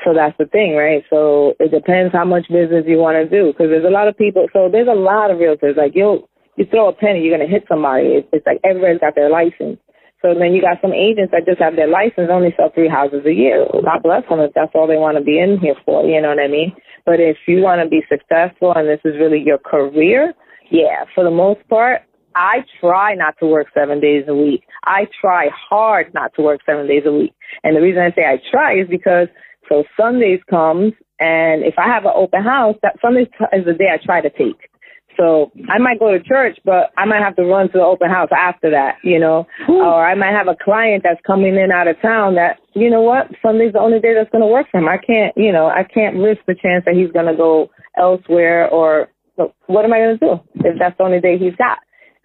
[0.04, 1.02] So that's the thing, right?
[1.10, 4.16] So it depends how much business you want to do because there's a lot of
[4.16, 4.46] people.
[4.52, 5.76] So there's a lot of realtors.
[5.76, 8.22] Like you, you throw a penny, you're gonna hit somebody.
[8.22, 9.80] It's, it's like everybody's got their license.
[10.24, 13.26] So then you got some agents that just have their license, only sell three houses
[13.26, 13.68] a year.
[13.84, 16.02] God bless them if that's all they want to be in here for.
[16.02, 16.74] You know what I mean?
[17.04, 20.32] But if you want to be successful and this is really your career,
[20.70, 22.00] yeah, for the most part,
[22.34, 24.64] I try not to work seven days a week.
[24.84, 27.34] I try hard not to work seven days a week.
[27.62, 29.28] And the reason I say I try is because
[29.68, 33.92] so Sundays comes, and if I have an open house, that Sunday is the day
[33.92, 34.70] I try to take.
[35.16, 38.10] So I might go to church, but I might have to run to the open
[38.10, 39.46] house after that, you know.
[39.68, 39.82] Ooh.
[39.82, 43.02] Or I might have a client that's coming in out of town that, you know
[43.02, 44.88] what, Sunday's the only day that's going to work for him.
[44.88, 48.68] I can't, you know, I can't risk the chance that he's going to go elsewhere
[48.68, 49.08] or
[49.66, 50.32] what am I going to do
[50.66, 51.78] if that's the only day he's got?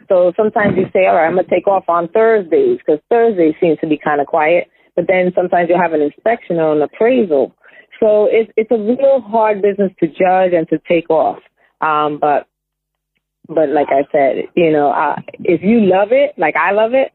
[0.07, 3.55] So sometimes you say, all right, I'm going to take off on Thursdays because Thursday
[3.61, 6.81] seems to be kind of quiet but then sometimes you'll have an inspection or an
[6.81, 7.55] appraisal.
[8.01, 11.39] So it's it's a real hard business to judge and to take off.
[11.79, 12.48] Um, but
[13.49, 17.11] but like I said, you know, uh, if you love it, like I love it,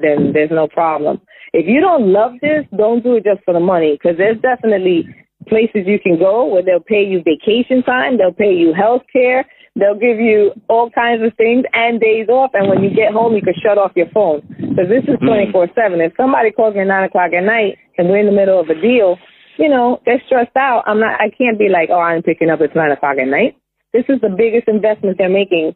[0.00, 1.20] then there's no problem.
[1.52, 5.06] If you don't love this, don't do it just for the money, because there's definitely
[5.46, 9.44] places you can go where they'll pay you vacation time, they'll pay you health care,
[9.76, 12.52] They'll give you all kinds of things and days off.
[12.54, 15.50] And when you get home, you can shut off your phone because this is mm.
[15.50, 16.00] 24 7.
[16.00, 18.68] If somebody calls me at 9 o'clock at night and we're in the middle of
[18.70, 19.18] a deal,
[19.58, 20.84] you know, they're stressed out.
[20.86, 23.56] I'm not, I can't be like, oh, I'm picking up at 9 o'clock at night.
[23.94, 25.74] This is the biggest investment they're making.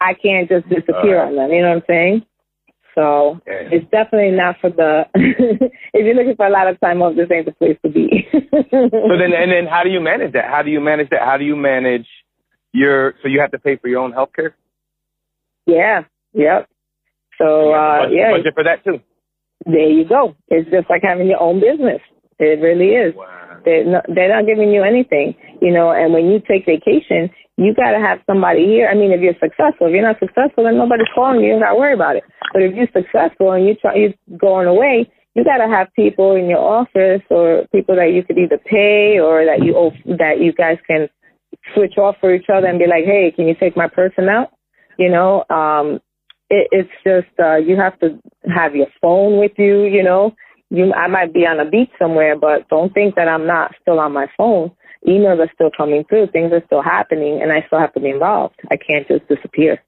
[0.00, 1.28] I can't just disappear right.
[1.28, 1.50] on them.
[1.50, 2.22] You know what I'm saying?
[2.94, 5.04] So it's definitely not for the.
[5.14, 8.26] if you're looking for a lot of time off, this ain't the place to be.
[8.32, 10.46] so then, and then, how do you manage that?
[10.48, 11.22] How do you manage that?
[11.22, 12.06] How do you manage
[12.72, 14.54] you're so you have to pay for your own health care?
[15.66, 16.02] Yeah.
[16.34, 16.68] Yep.
[17.38, 18.30] So uh, budget, yeah.
[18.36, 19.00] Budget for that too.
[19.66, 20.36] there you go.
[20.48, 22.00] It's just like having your own business.
[22.38, 23.14] It really is.
[23.14, 23.60] Wow.
[23.64, 25.90] They're not, they're not giving you anything, you know.
[25.90, 28.88] And when you take vacation, you got to have somebody here.
[28.88, 31.54] I mean, if you're successful, if you're not successful, then nobody's calling you.
[31.54, 32.24] You got to worry about it.
[32.52, 36.34] But if you're successful and you try, you're going away, you got to have people
[36.34, 39.74] in your office or people that you could either pay or that you
[40.16, 41.08] that you guys can
[41.74, 44.50] switch off for each other and be like, hey, can you take my person out?
[44.98, 46.00] You know, um,
[46.48, 48.18] it, it's just uh, you have to
[48.54, 49.84] have your phone with you.
[49.84, 50.34] You know,
[50.70, 54.00] you I might be on a beach somewhere, but don't think that I'm not still
[54.00, 54.72] on my phone.
[55.06, 58.10] Emails are still coming through, things are still happening, and I still have to be
[58.10, 58.56] involved.
[58.70, 59.82] I can't just disappear.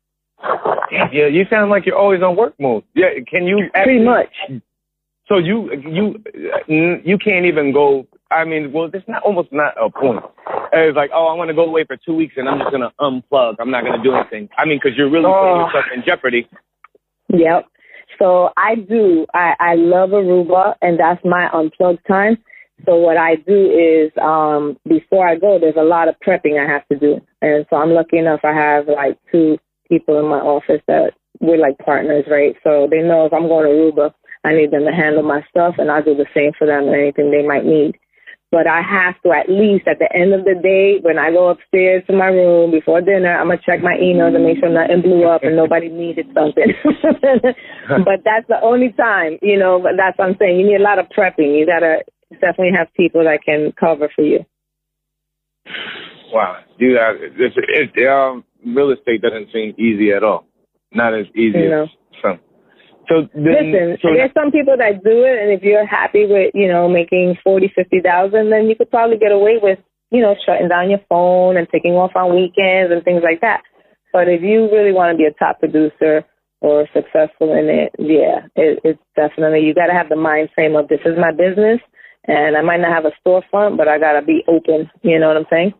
[0.90, 2.85] Yeah, you sound like you're always on work mode.
[2.94, 4.33] Yeah, can you pretty much?
[5.29, 6.22] So you you
[6.66, 8.07] you can't even go.
[8.31, 10.25] I mean, well, it's not almost not a point.
[10.72, 12.92] It's like, oh, I want to go away for two weeks and I'm just gonna
[12.98, 13.57] unplug.
[13.61, 14.48] I'm not gonna do anything.
[14.59, 15.66] I mean, because you're really putting Oh.
[15.66, 16.48] yourself in jeopardy.
[17.29, 17.66] Yep.
[18.18, 19.27] So I do.
[19.35, 22.38] I, I love Aruba, and that's my unplugged time.
[22.86, 26.70] So what I do is, um, before I go, there's a lot of prepping I
[26.70, 28.40] have to do, and so I'm lucky enough.
[28.44, 32.56] I have like two people in my office that we're like partners, right?
[32.64, 34.14] So they know if I'm going to Aruba,
[34.44, 36.94] I need them to handle my stuff, and I do the same for them and
[36.94, 37.98] anything they might need.
[38.52, 41.48] But I have to at least at the end of the day, when I go
[41.48, 45.00] upstairs to my room before dinner, I'm gonna check my emails and make sure nothing
[45.00, 46.68] blew up and nobody needed something.
[48.04, 49.80] but that's the only time, you know.
[49.80, 50.60] But that's what I'm saying.
[50.60, 51.58] You need a lot of prepping.
[51.58, 52.04] You gotta
[52.40, 54.44] definitely have people that can cover for you.
[56.32, 60.46] Wow, dude, I, it's, it, um, real estate doesn't seem easy at all.
[60.92, 61.84] Not as easy No.
[61.84, 61.88] as
[62.22, 62.40] some.
[63.08, 66.52] So then, Listen, so there's some people that do it, and if you're happy with,
[66.54, 69.78] you know, making forty, fifty thousand, then you could probably get away with,
[70.10, 73.62] you know, shutting down your phone and taking off on weekends and things like that.
[74.12, 76.24] But if you really want to be a top producer
[76.60, 80.76] or successful in it, yeah, it, it's definitely you got to have the mind frame
[80.76, 81.80] of this is my business,
[82.24, 84.90] and I might not have a storefront, but I got to be open.
[85.02, 85.74] You know what I'm saying?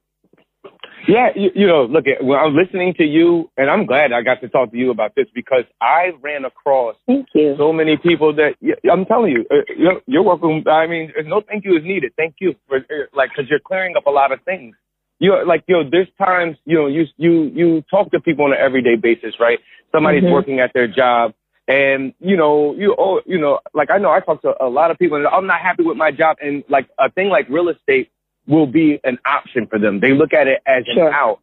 [1.09, 4.23] Yeah, you, you know, look, at, when I'm listening to you, and I'm glad I
[4.23, 7.57] got to talk to you about this because I ran across Thank you.
[7.59, 8.55] so many people that
[8.91, 10.63] I'm telling you, uh, you're, you're welcome.
[10.69, 12.13] I mean, no thank you is needed.
[12.17, 14.77] Thank you for uh, like because you're clearing up a lot of things.
[15.19, 18.53] You're like you know, there's times you know you you you talk to people on
[18.53, 19.59] an everyday basis, right?
[19.93, 20.33] Somebody's Mhm.
[20.33, 21.35] working at their job.
[21.69, 24.91] And you know, you oh, you know, like I know I talk to a lot
[24.91, 26.37] of people, and I'm not happy with my job.
[26.43, 28.11] And like a thing like real estate
[28.47, 30.01] will be an option for them.
[30.01, 31.09] They look at it as Sure.
[31.09, 31.39] an out.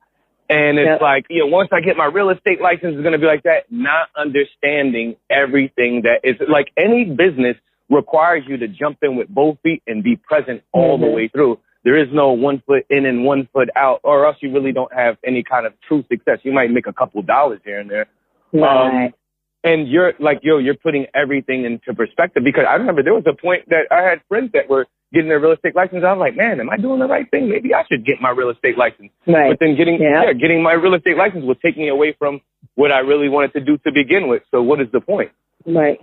[0.49, 3.19] And it's like, you know, once I get my real estate license, it's going to
[3.19, 3.71] be like that.
[3.71, 7.55] Not understanding everything that is like any business
[7.87, 11.13] requires you to jump in with both feet and be present all the Mhm.
[11.13, 11.59] way through.
[11.83, 14.91] There is no one foot in and one foot out, or else you really don't
[14.93, 16.39] have any kind of true success.
[16.43, 18.07] You might make a couple dollars here and there,
[18.51, 19.13] Right.
[19.63, 22.43] And you're like, yo, you're putting everything into perspective.
[22.43, 25.39] Because I remember there was a point that I had friends that were getting their
[25.39, 26.03] real estate license.
[26.05, 27.49] I was like, man, am I doing the right thing?
[27.49, 29.09] Maybe I should get my real estate license.
[29.27, 29.49] right.
[29.51, 30.25] But then getting Yeah.
[30.25, 30.33] yeah.
[30.33, 32.41] getting my real estate license was taking me away from
[32.75, 34.43] what I really wanted to do to begin with.
[34.51, 35.31] So what is the point?
[35.65, 35.99] Right.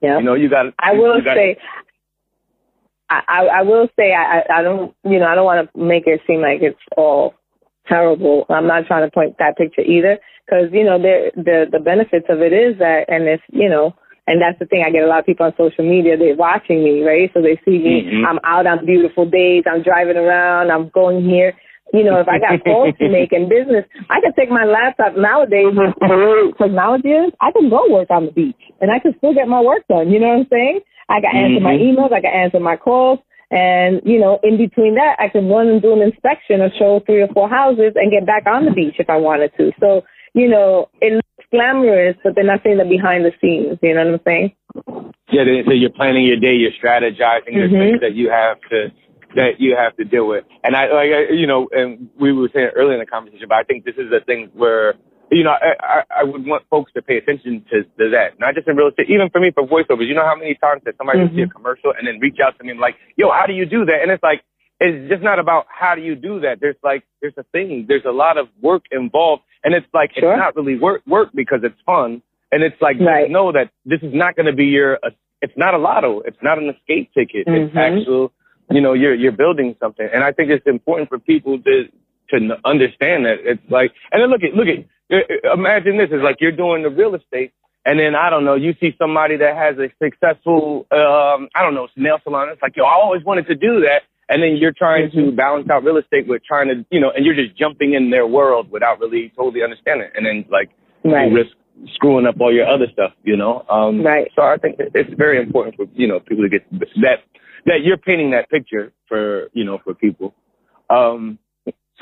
[0.00, 0.18] Yeah.
[0.18, 0.66] You know, you got.
[0.78, 1.56] I will gotta- say,
[3.08, 6.06] I, I, will say, I, I I don't, you know, I don't want to make
[6.06, 7.34] it seem like it's all
[7.88, 8.46] terrible.
[8.48, 12.40] I'm not trying to point that picture either, because you know, the the benefits of
[12.40, 13.94] it is that, and it's you know,
[14.26, 14.84] and that's the thing.
[14.86, 16.16] I get a lot of people on social media.
[16.16, 17.30] They're watching me, right?
[17.34, 18.02] So they see me.
[18.04, 18.26] Mhm.
[18.26, 19.64] I'm out on beautiful days.
[19.66, 20.70] I'm driving around.
[20.70, 21.54] I'm going here.
[21.92, 25.16] You know, if I got calls to make in business, I could take my laptop
[25.16, 25.94] nowadays with
[26.58, 29.60] technology is, I can go work on the beach and I can still get my
[29.60, 30.10] work done.
[30.10, 30.80] You know what I'm saying?
[31.08, 31.82] I can answer my Mhm.
[31.96, 33.18] emails, I can answer my calls,
[33.52, 37.00] and you know, in between that, I can run and do an inspection or show
[37.04, 39.70] three or four houses and get back on the beach if I wanted to.
[39.78, 43.78] So, you know, it looks glamorous, but they're not seeing the behind the scenes.
[43.82, 44.52] You know what I'm saying?
[45.30, 47.54] Yeah, so you're planning your day, you're strategizing.
[47.54, 47.78] There's Mhm.
[47.78, 48.90] things that you have to
[49.34, 50.44] that you have to deal with.
[50.62, 53.56] And I like I- you know, and we were saying earlier in the conversation, but
[53.56, 54.94] I think this is the thing where
[55.32, 58.54] you know I, I, I would want folks to pay attention to, to that, not
[58.54, 60.06] just in real estate, even for me for voiceovers.
[60.06, 61.52] You know how many times that somebody will see a Mhm.
[61.54, 64.02] commercial and then reach out to me and like, yo, how do you do that?
[64.02, 64.42] And it's like
[64.80, 66.60] it's just not about how do you do that.
[66.60, 67.86] There's like there's a thing.
[67.88, 70.32] There's a lot of work involved, and it's like Sure.
[70.32, 72.22] it's not really work work because it's fun.
[72.52, 73.30] And it's like, Right.
[73.30, 75.08] know that this is not going to be your, uh,
[75.40, 76.20] it's not a lotto.
[76.20, 77.44] It's not an escape ticket.
[77.48, 77.98] It's Mhm.
[77.98, 78.30] actual,
[78.70, 80.06] you know, you're, you're building something.
[80.12, 81.88] And I think it's important for people to,
[82.30, 84.84] to understand that it's like, and then look at, look at,
[85.52, 87.52] imagine this is like you're doing the real estate
[87.84, 91.74] and then I don't know, you see somebody that has a successful, um, I don't
[91.74, 92.48] know, nail salon.
[92.50, 94.02] It's like, yo, I always wanted to do that.
[94.28, 95.36] And then you're trying to Mhm.
[95.36, 98.26] balance out real estate with trying to, you know, and you're just jumping in their
[98.26, 100.06] world without really totally understanding.
[100.06, 100.12] it.
[100.16, 100.70] And then like,
[101.04, 101.28] Right.
[101.28, 101.56] you risk
[101.94, 103.64] screwing up all your other stuff, you know.
[103.68, 104.30] Um, right.
[104.36, 106.64] So I think it's very important for you know people to get
[107.00, 107.22] that
[107.66, 110.34] that you're painting that picture for you know for people.
[110.90, 111.38] Um,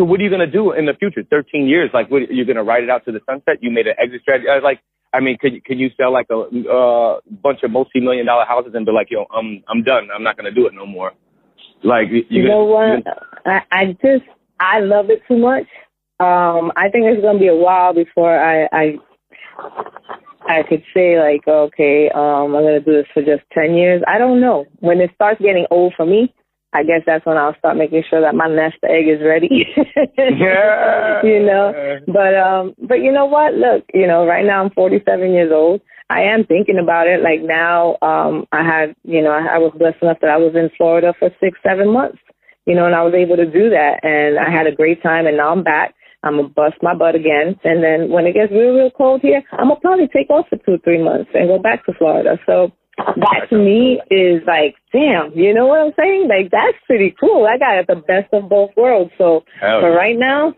[0.01, 1.23] so what are you gonna do in the future?
[1.29, 3.63] Thirteen years, like what you're gonna ride it out to the sunset?
[3.63, 4.49] You made an exit strategy.
[4.49, 4.81] I was like,
[5.13, 8.73] I mean, could could you sell like a uh, bunch of multi million dollar houses
[8.75, 10.09] and be like, yo, I'm I'm done.
[10.11, 11.13] I'm not gonna do it no more.
[11.85, 13.05] Like you, you know what?
[13.45, 14.25] I, I just
[14.59, 15.67] I love it too much.
[16.19, 18.99] Um, I think it's gonna be a while before I I
[20.49, 24.03] I could say like, okay, um, I'm gonna do this for just ten years.
[24.09, 24.65] I don't know.
[24.79, 26.33] When it starts getting old for me,
[26.73, 29.67] I guess that's when I'll start making sure that my nest egg is ready.
[30.19, 31.21] yeah.
[31.25, 31.99] You know.
[32.07, 33.55] But um but you know what?
[33.55, 35.81] Look, you know, right now I'm forty seven years old.
[36.11, 37.23] I am thinking about it.
[37.23, 40.55] Like now, um, I had, you know, I, I was blessed enough that I was
[40.57, 42.19] in Florida for six, seven months,
[42.67, 44.03] you know, and I was able to do that.
[44.03, 45.29] And I had a great time.
[45.29, 45.95] And now I'm back.
[46.23, 49.43] I'm gonna bust my butt again, and then when it gets real, real cold here,
[49.53, 52.39] I'm gonna probably take off for two, three months and go back to Florida.
[52.45, 52.73] So
[53.17, 56.29] that to me is like, damn, you know what I'm saying?
[56.29, 57.47] Like that's pretty cool.
[57.47, 59.11] I got the best of both worlds.
[59.19, 59.97] So Hell for yeah.
[59.97, 60.55] right now,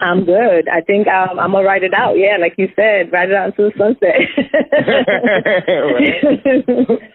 [0.00, 0.68] I'm good.
[0.68, 2.14] I think um, I'm gonna write it out.
[2.14, 4.20] Yeah, like you said, write it out into the sunset.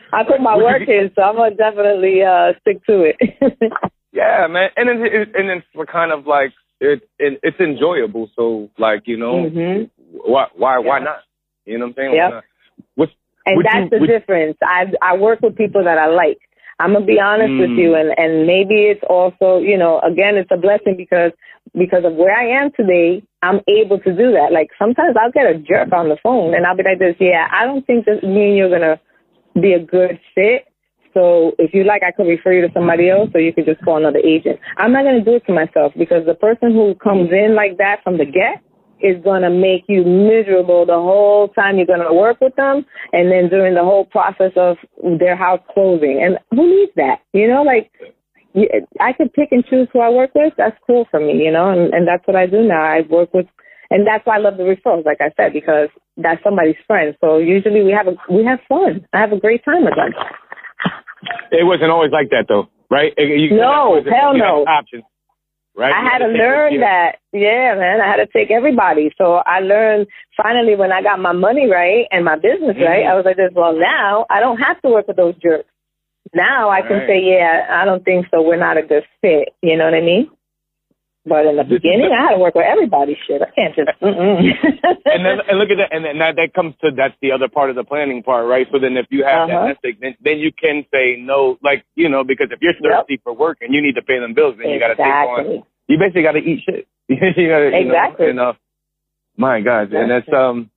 [0.14, 3.18] I put my work in, so I'm gonna definitely uh, stick to it.
[4.12, 8.30] Yeah, man, and then it, and then for kind of like it, it it's enjoyable.
[8.36, 11.20] So like you know, hmm why why why not?
[11.66, 12.14] You know what I'm saying?
[12.16, 12.44] Yep.
[12.96, 13.12] What's
[13.50, 14.58] And Would that's you- the would- difference.
[14.64, 16.38] I I work with people that I like.
[16.80, 17.78] I'm gonna be honest with Mm.
[17.78, 21.32] you, and and maybe it's also you know again it's a blessing because
[21.78, 24.52] because of where I am today, I'm able to do that.
[24.52, 27.48] Like sometimes I'll get a jerk on the phone, and I'll be like this, yeah,
[27.52, 29.00] I don't think that me and you're gonna
[29.60, 30.66] be a good fit.
[31.14, 33.82] So if you like, I could refer you to somebody else, or you could just
[33.84, 34.60] call another agent.
[34.78, 38.04] I'm not gonna do it to myself because the person who comes in like that
[38.04, 38.62] from the get
[39.02, 42.86] is going to make you miserable the whole time you're going to work with them
[43.14, 44.78] and then during the whole process of
[45.20, 46.22] their house closing.
[46.24, 47.20] And who needs that?
[47.34, 47.92] You know, like
[49.00, 50.54] I could pick and choose who I work with.
[50.58, 52.82] That's cool for me, you know, and, and that's what I do now.
[52.82, 53.46] I work with,
[53.90, 57.16] and that's why I love the referrals, like I said, because that's somebody's friend.
[57.22, 59.06] So usually we have a, we have fun.
[59.14, 60.14] I have a great time with them.
[61.52, 63.14] it wasn't always like that though, right?
[63.18, 64.66] You, No, hell no.
[64.66, 65.04] Options,
[65.80, 65.94] right?
[65.94, 67.20] I had to learn that.
[67.32, 68.02] Yeah, man.
[68.02, 69.12] I had to take everybody.
[69.18, 73.12] So I learned finally when I got my money right and my business right, Mhm.
[73.12, 75.70] I was like this, well now I don't have to work with those jerks.
[76.36, 77.08] Now I can Right.
[77.08, 78.42] say, yeah, I don't think so.
[78.42, 79.50] We're not a good fit.
[79.64, 80.30] You know what I mean?
[81.30, 83.16] But in the beginning, I had to work with everybody.
[83.28, 83.90] Shit, I can't just.
[84.02, 87.48] And then and look at that, and then that, that comes to that's the other
[87.48, 88.68] part of the planning part, right?
[88.72, 89.68] So then if you have Uh-huh.
[89.68, 92.82] that egg, then, then you can say no, like you know, because if you're Yep.
[93.06, 95.06] thirsty for work and you need to pay them bills, then you got to take
[95.06, 95.64] on.
[95.88, 96.88] You basically got to eat shit.
[97.08, 97.48] you gotta, you
[97.86, 98.30] know, Exactly.
[98.30, 98.54] and, uh,
[99.38, 100.70] my God, and that's um,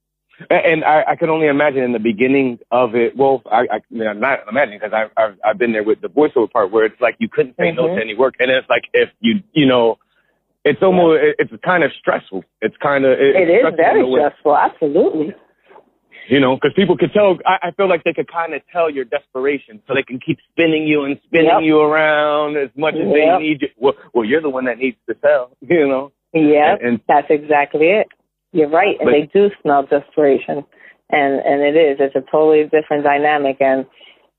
[0.50, 3.16] and- I, I can only imagine in the beginning of it.
[3.16, 6.00] Well, I, I, I mean, I'm not imagining because I've, I've I've been there with
[6.00, 7.96] the voiceover part where it's like you couldn't say no Mhm.
[7.96, 9.98] to any work, and it's like if you you know.
[10.64, 12.44] It's almost, it- it's kind of stressful.
[12.60, 14.56] It's kind of, it, It is stressful very stressful.
[14.56, 15.34] Absolutely.
[16.28, 17.36] You know, because people could tell.
[17.44, 20.38] I, I feel like they could kind of tell your desperation, so they can keep
[20.52, 21.62] spinning you and spinning Yep.
[21.62, 23.12] you around as much as Yep.
[23.14, 23.68] they need you.
[23.76, 25.50] Well, well, you're the one that needs to sell.
[25.62, 28.06] You know, Yeah, And- that's exactly it.
[28.52, 30.64] You're right, and But- they do smell desperation,
[31.10, 31.96] and and it is.
[31.98, 33.84] It's a totally different dynamic, and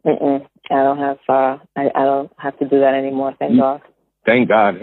[0.06, 3.34] I don't have uh, I, I don't have to do that anymore.
[3.38, 3.60] Thank Mm.
[3.60, 3.82] God.
[4.26, 4.76] Thank God.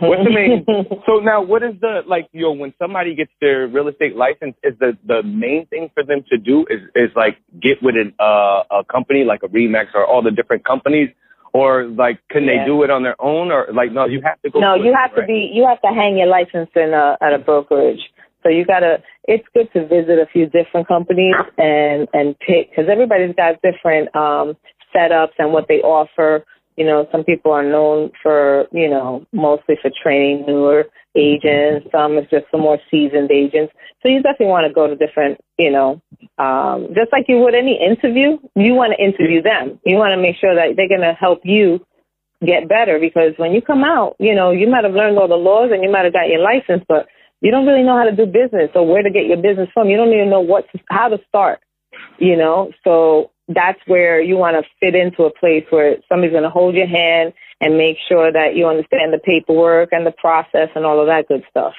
[0.00, 0.64] What's the main?
[1.06, 2.28] So now, what is the like?
[2.32, 6.04] You know, when somebody gets their real estate license, is the the main thing for
[6.04, 9.86] them to do is is like get with an, uh, a company like a Remax
[9.94, 11.10] or all the different companies,
[11.52, 12.60] or like can Yeah.
[12.60, 14.60] they do it on their own, or like no, you have to go.
[14.60, 15.50] no, you it, have to be.
[15.52, 18.00] You have to hang your license in a, at a brokerage.
[18.42, 19.02] So you gotta.
[19.26, 24.14] It's good to visit a few different companies and and pick because everybody's got different
[24.14, 24.56] um,
[24.94, 26.44] setups and what they offer.
[26.76, 30.84] You know, some people are known for you know mostly for training newer
[31.16, 31.88] agents.
[31.92, 33.72] Some is just for more seasoned agents.
[34.02, 35.40] So you definitely want to go to different.
[35.58, 36.02] You know,
[36.38, 39.80] um, just like you would any interview, you want to interview them.
[39.84, 41.84] You want to make sure that they're gonna help you
[42.44, 45.34] get better because when you come out, you know, you might have learned all the
[45.34, 47.06] laws and you might have got your license, but
[47.40, 49.88] you don't really know how to do business or where to get your business from.
[49.88, 51.60] You don't even know what to, how to start,
[52.18, 52.72] you know.
[52.84, 56.74] So that's where you want to fit into a place where somebody's going to hold
[56.74, 61.00] your hand and make sure that you understand the paperwork and the process and all
[61.00, 61.74] of that good stuff.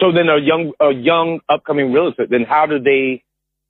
[0.00, 3.22] So then a young a young upcoming real estate, then how do they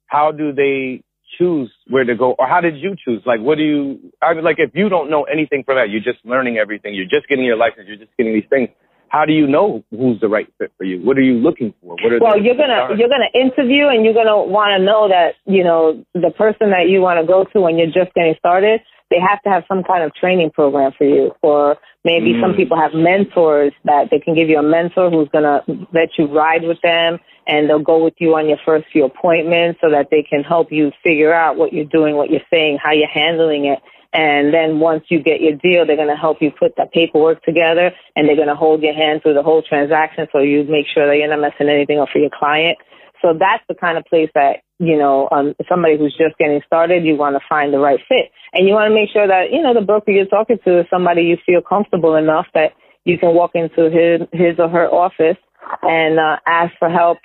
[0.07, 1.03] how do they
[1.39, 3.23] choose where to go or how did you choose?
[3.27, 6.01] Like what do you I mean like if you don't know anything from that, you're
[6.01, 8.69] just learning everything, you're just getting your license, you're just getting these things.
[9.15, 11.01] How do you know who's the right fit for you?
[11.07, 11.95] What are you looking for?
[12.03, 15.35] What are well, you're gonna you're gonna interview and you're gonna want to know that
[15.47, 18.81] you know the person that you want to go to when you're just getting started.
[19.11, 22.43] They have to have some kind of training program for you, or maybe mm.
[22.43, 25.63] some people have mentors that they can give you a mentor who's gonna
[25.93, 29.79] let you ride with them, and they'll go with you on your first few appointments
[29.81, 32.91] so that they can help you figure out what you're doing, what you're saying, how
[32.91, 33.79] you're handling it.
[34.15, 37.43] And then once you get your deal, they're going to help you put the paperwork
[37.43, 40.87] together and they're going to hold your hand through the whole transaction so you make
[40.87, 42.79] sure that you're not messing anything up for your client.
[43.21, 47.05] So that's the kind of place that, you know, um, somebody who's just getting started,
[47.05, 48.31] you want to find the right fit.
[48.53, 50.87] And you want to make sure that, you know, the broker you're talking to is
[50.91, 52.71] somebody you feel comfortable enough that
[53.05, 55.41] you can walk into his, his or her office
[55.83, 57.19] and uh, ask for help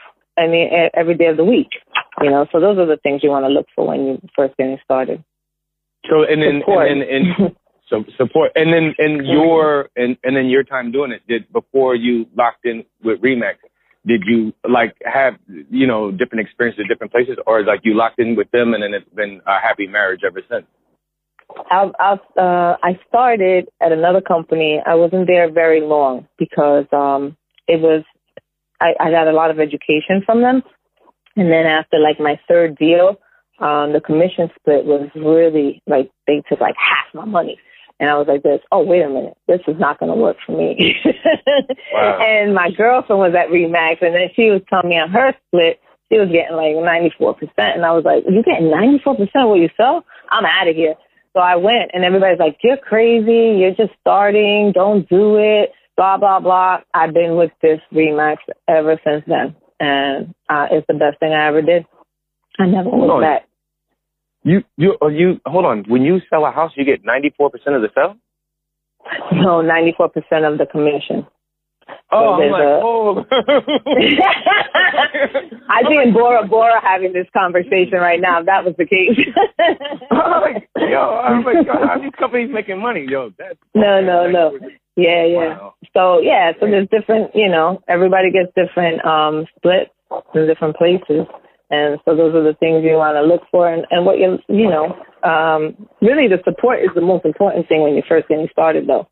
[0.47, 1.69] mean, every day of the week.
[2.21, 4.57] You know, so those are the things you want to look for when you're first
[4.57, 5.23] getting started.
[6.09, 7.55] So and then and, and, and
[7.89, 11.95] so support and then and your and and then your time doing it did before
[11.95, 13.55] you locked in with Remax.
[14.05, 18.19] Did you like have you know different experiences at different places, or like you locked
[18.19, 20.65] in with them and then it's been a happy marriage ever since?
[21.71, 24.79] I, I, uh, I started at another company.
[24.85, 27.35] I wasn't there very long because um,
[27.67, 28.03] it was
[28.79, 30.63] I, I got a lot of education from them,
[31.35, 33.19] and then after like my third deal,
[33.59, 37.59] um, the commission split was really like they took like half my money.
[37.99, 40.37] And I was like this, oh, wait a minute, this is not going to work
[40.45, 40.95] for me.
[41.93, 42.19] wow.
[42.21, 45.81] And my girlfriend was at Remax, and then she was telling me on her split,
[46.09, 47.75] she was getting like 94%.
[47.75, 50.05] And I was like, you getting 94% of what you sell?
[50.31, 50.95] I'm out of here.
[51.33, 53.59] So I went, and everybody's like, you're crazy.
[53.59, 54.71] You're just starting.
[54.73, 55.71] Don't do it.
[55.97, 56.79] Blah, blah, blah.
[56.93, 58.37] I've been with this Remax
[58.69, 59.55] ever since then.
[59.81, 61.85] And uh, it's the best thing I ever did.
[62.57, 63.48] I never looked back.
[64.43, 65.83] You you uh, you hold on.
[65.87, 68.15] When you sell a house, you get ninety four percent of the sale.
[69.33, 71.27] No, ninety four percent of the commission.
[72.11, 72.79] Oh, so I'm like, a...
[72.83, 73.25] oh.
[75.69, 79.17] I'd be in Bora Bora having this conversation right now if that was the case.
[80.11, 83.05] like, yo, I'm like, how these companies making money?
[83.07, 84.57] Yo, that's no, no, no.
[84.95, 85.57] Yeah, yeah.
[85.57, 85.73] Wow.
[85.93, 87.31] So yeah, so there's different.
[87.35, 89.91] You know, everybody gets different um splits
[90.33, 91.27] in different places.
[91.69, 94.39] And so those are the things you want to look for and, and what you,
[94.47, 98.47] you know, um, really the support is the most important thing when you're first getting
[98.51, 99.07] started though.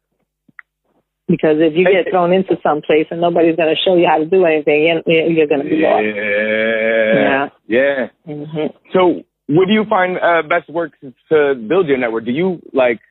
[1.28, 4.18] Because if you get thrown into some place and nobody's going to show you how
[4.18, 6.04] to do anything, you're, you're going to be lost.
[6.08, 7.50] Yeah.
[7.68, 8.08] Yeah.
[8.26, 8.78] Mm-hmm.
[8.94, 10.98] So what do you find uh, best works
[11.30, 12.26] to build your network?
[12.26, 13.02] Do you like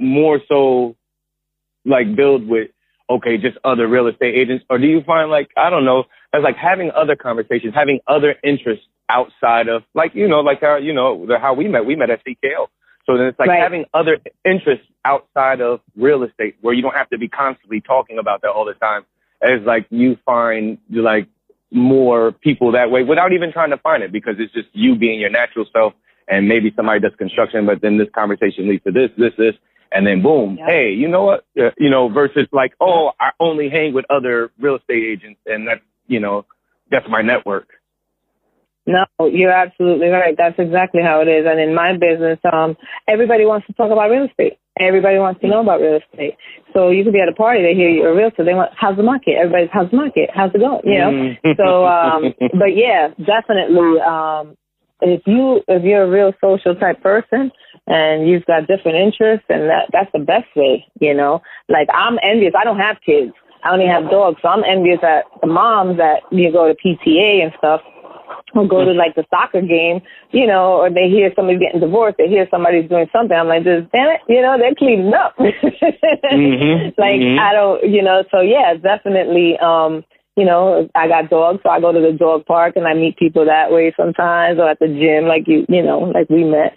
[0.00, 0.96] more so
[1.84, 2.70] like build with
[3.08, 6.04] okay, just other real estate agents, or do you find like I don't know,
[6.34, 10.76] as like having other conversations, having other interests outside of like you know like how
[10.76, 11.86] you know the, how we met.
[11.86, 12.68] We met at CKO
[13.06, 13.62] so then it's like right.
[13.62, 18.18] having other interests outside of real estate where you don't have to be constantly talking
[18.18, 19.04] about that all the time.
[19.40, 21.28] As like you find like
[21.70, 25.20] more people that way without even trying to find it because it's just you being
[25.20, 25.92] your natural self
[26.28, 29.54] and maybe somebody does construction but then this conversation leads to this this this
[29.90, 30.68] and then boom yep.
[30.68, 31.44] hey you know what?
[31.60, 35.66] Uh, you know versus like oh i only hang with other real estate agents and
[35.66, 36.46] that's you know
[36.88, 37.68] that's my network
[38.86, 40.36] no, you're absolutely right.
[40.36, 41.44] That's exactly how it is.
[41.46, 42.76] And in my business, um,
[43.08, 44.58] everybody wants to talk about real estate.
[44.78, 46.36] Everybody wants to know about real estate.
[46.72, 48.96] So you could be at a party, they hear you're a realtor, they want, how's
[48.96, 49.34] the market?
[49.40, 50.30] Everybody's, how's the market?
[50.32, 50.82] How's it going?
[50.84, 51.10] You know?
[51.10, 51.56] Mm.
[51.56, 54.56] so, um, but yeah, definitely, um,
[55.00, 57.50] if you, if you're a real social type person
[57.86, 61.40] and you've got different interests and that, that's the best way, you know?
[61.68, 62.52] Like I'm envious.
[62.56, 63.32] I don't have kids.
[63.64, 64.38] I only have dogs.
[64.42, 67.80] So I'm envious at the moms that you go to PTA and stuff
[68.54, 70.00] or go to like the soccer game,
[70.30, 73.36] you know, or they hear somebody getting divorced, they hear somebody's doing something.
[73.36, 75.36] I'm like, just damn it, you know, they're cleaning up.
[75.40, 76.94] mm-hmm.
[76.98, 77.38] Like mm-hmm.
[77.38, 79.58] I don't, you know, so yeah, definitely.
[79.58, 80.04] Um,
[80.36, 83.16] you know, I got dogs, so I go to the dog park and I meet
[83.16, 86.76] people that way sometimes, or at the gym, like you, you know, like we met.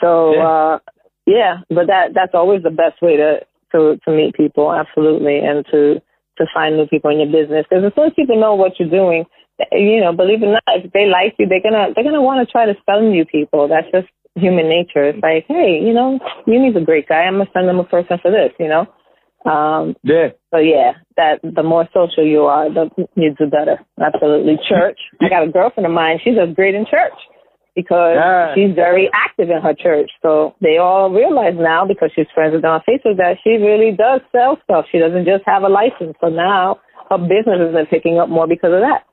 [0.00, 0.46] So yeah.
[0.46, 0.78] uh
[1.26, 3.40] yeah, but that that's always the best way to
[3.72, 6.00] to to meet people, absolutely, and to
[6.38, 7.66] to find new people in your business.
[7.68, 9.24] Because as soon as people know what you're doing,
[9.72, 12.46] you know, believe it or not, if they like you, they're gonna they're gonna want
[12.46, 13.68] to try to sell you people.
[13.68, 15.10] That's just human nature.
[15.10, 17.22] It's like, hey, you know, Uni's a great guy.
[17.26, 18.52] I'm gonna send them a person for this.
[18.58, 18.86] You know.
[19.44, 20.36] Um, yeah.
[20.52, 23.80] So yeah, that the more social you are, the you do better.
[23.96, 24.58] Absolutely.
[24.68, 24.98] Church.
[25.20, 26.20] I got a girlfriend of mine.
[26.22, 27.16] She does great in church
[27.74, 28.16] because
[28.54, 30.10] she's very active in her church.
[30.22, 33.96] So they all realize now because she's friends with them on Facebook that she really
[33.96, 34.86] does sell stuff.
[34.92, 36.16] She doesn't just have a license.
[36.20, 39.06] So now her business been picking up more because of that.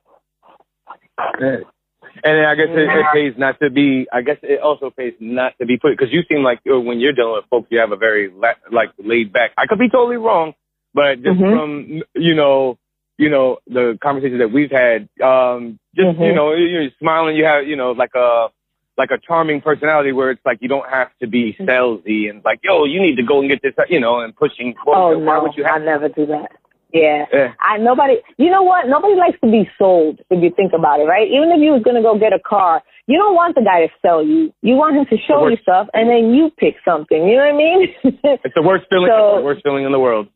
[2.24, 4.06] And I guess it, it, pays not to be.
[4.12, 7.00] I guess it also pays not to be put because you seem like uh, when
[7.00, 9.52] you're dealing with folks, you have a very la- like laid back.
[9.56, 10.54] I could be totally wrong,
[10.94, 11.50] but just Mhm.
[11.52, 12.78] from you know,
[13.18, 16.26] you know, the conversations that we've had, um, just Mhm.
[16.26, 17.36] you know, you're smiling.
[17.36, 18.48] You have you know like a
[18.96, 21.68] like a charming personality where it's like you don't have to be Mm-hmm.
[21.70, 24.74] salesy and like, yo, you need to go and get this, you know, and pushing.
[24.86, 26.50] Oh Why no, would you I never do that.
[26.92, 27.26] Yeah.
[27.32, 27.52] Yeah.
[27.60, 28.86] I nobody you know what?
[28.88, 31.28] Nobody likes to be sold if you think about it, right?
[31.28, 33.92] Even if you was gonna go get a car, you don't want the guy to
[34.00, 34.52] sell you.
[34.62, 37.28] You want him to show you stuff and then you pick something.
[37.28, 37.94] You know what I mean?
[38.44, 39.10] It's the worst feeling.
[39.10, 40.28] So- the worst feeling in the world.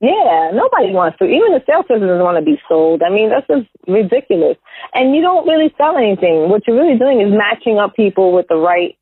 [0.00, 1.24] yeah, nobody wants to.
[1.26, 3.02] Even the salesperson doesn't want to be sold.
[3.02, 4.56] I mean, that's just ridiculous.
[4.94, 6.48] And you don't really sell anything.
[6.48, 8.96] What you're really doing is matching up people with the right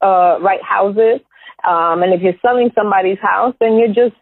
[0.00, 1.20] uh right houses.
[1.66, 4.14] Um and if you're selling somebody's house, then you're just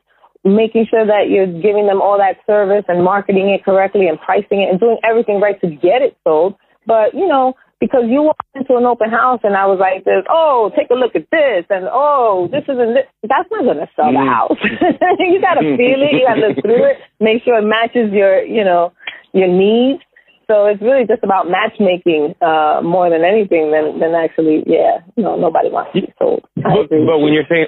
[0.46, 4.62] making sure that you're giving them all that service and marketing it correctly and pricing
[4.62, 6.54] it and doing everything right to get it sold.
[6.86, 10.24] But, you know, because you walked into an open house and I was like this,
[10.30, 13.04] oh, take a look at this and oh, this isn't this.
[13.22, 14.32] That's not going to sell the Mm.
[14.32, 14.58] house.
[15.18, 16.12] you got to feel it.
[16.14, 16.96] You got to look through it.
[17.20, 18.92] Make sure it matches your, you know,
[19.32, 20.02] your needs.
[20.46, 25.34] So it's really just about matchmaking uh, more than anything than, than actually, yeah, no,
[25.34, 26.46] nobody wants to be sold.
[26.54, 27.66] But, but when you're saying,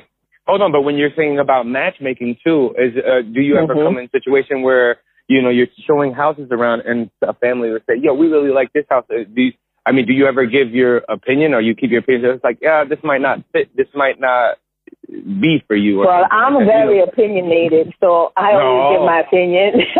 [0.48, 3.84] hold on, but when you're saying about matchmaking too, is uh, do you ever Mhm.
[3.84, 4.96] come in a situation where
[5.28, 8.72] you know you're showing houses around and a family will say, "Yo, we really like
[8.72, 9.52] this house." Uh, Do you,
[9.84, 12.30] I mean, do you ever give your opinion, or you keep your opinion?
[12.32, 13.74] It's like, yeah, this might not fit.
[13.76, 14.58] This might not
[15.06, 15.98] be for you.
[15.98, 19.80] Well, I'm like very opinionated, so I always give my opinion.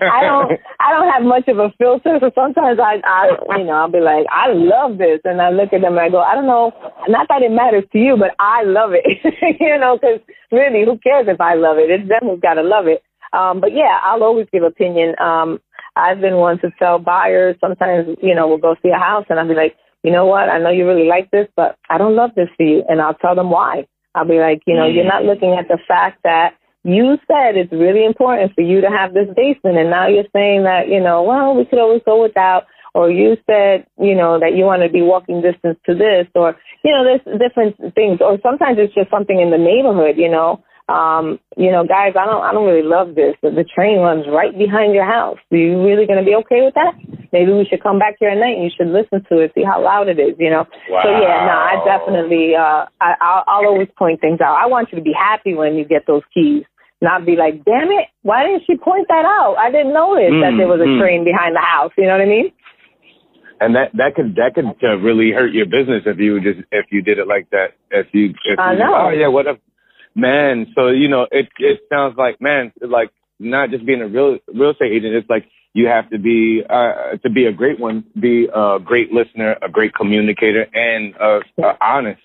[0.00, 3.72] I don't, I don't have much of a filter, so sometimes I, I, you know,
[3.72, 6.34] I'll be like, I love this, and I look at them and I go, I
[6.34, 6.72] don't know,
[7.08, 9.04] not that it matters to you, but I love it,
[9.60, 10.20] you know, because
[10.50, 11.90] really, who cares if I love it?
[11.90, 13.02] It's them who's got to love it.
[13.32, 15.14] Um, but yeah, I'll always give opinion.
[15.20, 15.60] Um,
[15.96, 17.56] I've been one to tell buyers.
[17.60, 20.48] Sometimes, you know, we'll go see a house, and I'll be like, you know what?
[20.48, 23.14] I know you really like this, but I don't love this for you, and I'll
[23.14, 23.86] tell them why.
[24.14, 25.08] I'll be like, you know, you're mm.
[25.08, 29.12] not looking at the fact that you said it's really important for you to have
[29.12, 32.64] this basement, and now you're saying that, you know, well, we could always go without,
[32.94, 36.56] or you said, you know, that you want to be walking distance to this, or,
[36.84, 40.62] you know, there's different things, or sometimes it's just something in the neighborhood, you know.
[40.88, 44.24] Um, you know, guys, I don't, I don't really love this, but the train runs
[44.24, 45.36] right behind your house.
[45.52, 46.96] Are you really going to be okay with that?
[47.30, 49.64] Maybe we should come back here at night and you should listen to it, see
[49.64, 50.64] how loud it is, you know.
[50.88, 51.04] Wow.
[51.04, 54.56] So yeah, no, I definitely, uh, I, I'll, I'll always point things out.
[54.56, 56.64] I want you to be happy when you get those keys,
[57.04, 59.56] not be like, damn it, why didn't she point that out?
[59.60, 61.00] I didn't notice that Mm, there was a mm.
[61.00, 61.92] train behind the house.
[61.98, 62.48] You know what I mean?
[63.60, 66.86] and that that could that could uh, really hurt your business if you just if
[66.90, 67.74] you did it like that.
[67.90, 68.94] If you if I you, know.
[68.94, 69.58] oh yeah, what if
[70.18, 70.66] man?
[70.74, 74.70] So you know it it sounds like man like not just being a real real
[74.70, 75.14] estate agent.
[75.14, 79.12] It's like you have to be uh, to be a great one, be a great
[79.12, 82.20] listener, a great communicator, and uh, uh, honest.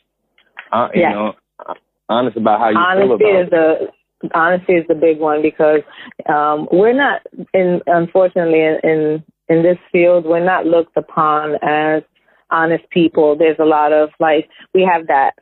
[0.72, 1.12] Uh, you Yeah.
[1.12, 1.34] know,
[2.10, 3.92] honest about how you feel honesty about is the
[4.34, 5.82] honesty is the big one because
[6.28, 7.22] um, we're not
[7.54, 12.02] in unfortunately in, in in this field we're not looked upon as
[12.50, 13.36] honest people.
[13.36, 15.34] There's a lot of like we have that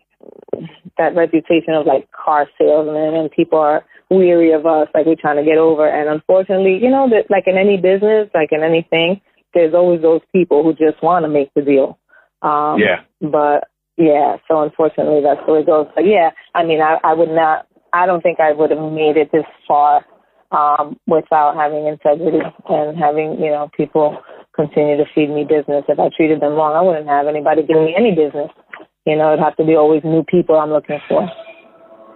[1.02, 5.38] that reputation of like car salesmen and people are weary of us like we're trying
[5.38, 5.89] to get over.
[5.89, 9.20] And unfortunately you know that like in any business like in anything
[9.54, 11.97] there's always those people who just want to make the deal.
[12.43, 13.02] Um Yeah.
[13.20, 13.66] but
[13.97, 15.88] yeah so unfortunately that's where it goes.
[15.95, 19.18] But yeah i mean i i would not i don't think i would have made
[19.18, 20.06] it this far
[20.52, 24.22] um without having integrity and having you know people
[24.54, 25.86] continue to feed me business.
[25.88, 28.52] If i treated them wrong i wouldn't have anybody give me any business
[29.06, 31.30] you know it'd have to be always new people i'm looking for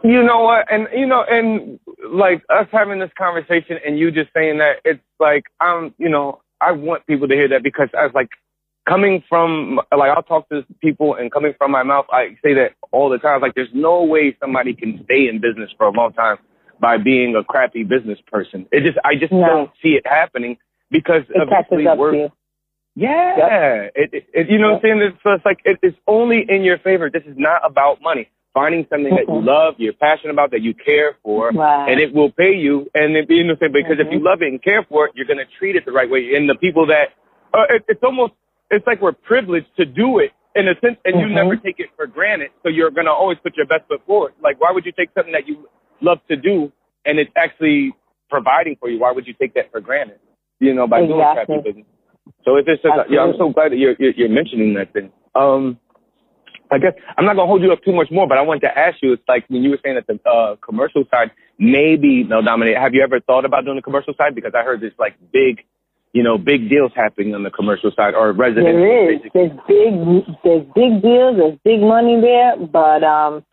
[0.04, 0.72] You know what?
[0.72, 1.80] And you know, and
[2.12, 6.42] like us having this conversation and you just saying that, it's like I'm, you know,
[6.62, 8.30] I want people to hear that because I was like
[8.88, 12.74] coming from like I'll talk to people and coming from my mouth, I say that
[12.92, 13.42] all the time.
[13.42, 16.38] Like there's no way somebody can stay in business for a long time
[16.80, 18.68] by being a crappy business person.
[18.72, 19.48] It just I just No.
[19.48, 20.58] don't see it happening
[20.92, 22.30] because it up we're
[22.96, 25.02] yeah, it, it, it, you know what I'm saying?
[25.02, 27.10] It's, it's like it, it's only in your favor.
[27.12, 28.30] This is not about money.
[28.54, 31.92] Finding something that you love, you're passionate about, that you care for, Right.
[31.92, 32.90] and it will pay you.
[32.96, 33.84] And it, you know, what I'm saying?
[33.84, 35.92] because if you love it and care for it, you're going to treat it the
[35.92, 36.36] right way.
[36.38, 37.10] And the people that
[37.54, 38.32] uh, it, it's almost
[38.72, 41.34] it's like we're privileged to do it in a sense, and you Mhm.
[41.36, 42.52] never take it for granted.
[42.64, 44.32] So you're going to always put your best foot forward.
[44.42, 45.68] Like, why would you take something that you
[46.00, 46.72] love to do
[47.06, 47.94] and it's actually
[48.30, 49.00] providing for you?
[49.00, 50.20] Why would you take that for granted?
[50.62, 51.56] You know, by doing Exactly.
[51.58, 51.86] crappy business.
[52.44, 55.12] So if it's just, yeah, I'm so glad that you're, you're, you're mentioning that thing.
[55.36, 55.80] Um,
[56.72, 58.78] I guess I'm not gonna hold you up too much more, but I wanted to
[58.78, 59.14] ask you.
[59.14, 62.78] It's like when you were saying that the uh, commercial side maybe they'll dominate.
[62.78, 64.36] Have you ever thought about doing the commercial side?
[64.36, 65.62] Because I heard there's like big,
[66.14, 68.82] you know, big deals happening on the commercial side or residential.
[68.82, 69.22] There is.
[69.22, 69.42] basically.
[69.42, 71.38] There's big, there's big deals.
[71.38, 73.46] There's big money there, but um,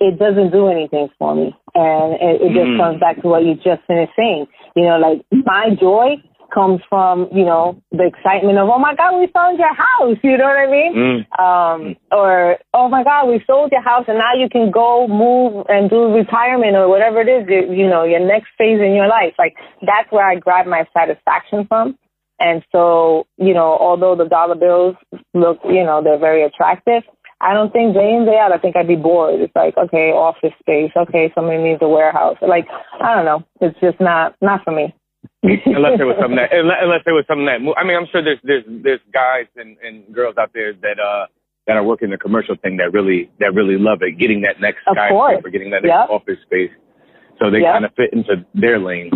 [0.00, 1.54] it doesn't do anything for me.
[1.74, 2.78] And it, it just mm.
[2.78, 4.46] comes back to what you just finished saying.
[4.76, 6.22] You know, like my joy
[6.52, 10.16] comes from, you know, the excitement of, oh my God, we found your house.
[10.22, 10.92] You know what I mean?
[10.94, 11.18] Mm.
[11.38, 15.66] Um, or, oh my God, we sold your house and now you can go move
[15.68, 19.08] and do retirement or whatever it is, you, you know, your next phase in your
[19.08, 19.34] life.
[19.38, 21.96] Like that's where I grab my satisfaction from.
[22.40, 24.94] And so, you know, although the dollar bills
[25.34, 27.02] look, you know, they're very attractive,
[27.40, 29.40] I don't think day in, day out, I think I'd be bored.
[29.40, 30.90] It's like, okay, office space.
[30.96, 32.36] Okay, somebody needs a warehouse.
[32.42, 32.66] Like,
[33.00, 33.44] I don't know.
[33.60, 34.94] It's just not, not for me.
[35.42, 38.40] Unless there was something that, unless there was something that, I mean, I'm sure there's,
[38.42, 41.26] there's, there's guys and, and girls out there that, uh,
[41.66, 44.80] that are working the commercial thing that really, that really love it, getting that next
[44.82, 46.10] skyscraper, getting that next yep.
[46.10, 46.72] office space.
[47.38, 47.74] So they yep.
[47.74, 49.10] kind of fit into their lane.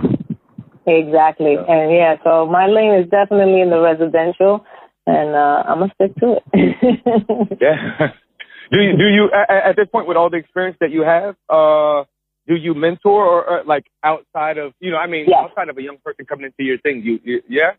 [0.86, 1.56] Exactly.
[1.56, 1.64] So.
[1.66, 4.64] And yeah, so my lane is definitely in the residential
[5.06, 7.58] and uh, I'm gonna stick to it.
[7.60, 8.12] yeah.
[8.70, 11.36] Do you do you at, at, this point with all the experience that you have,
[11.50, 12.04] uh,
[12.46, 15.38] do you mentor or, or like outside of you know I mean yes.
[15.44, 17.72] outside of a young person coming into your thing, you, you yeah.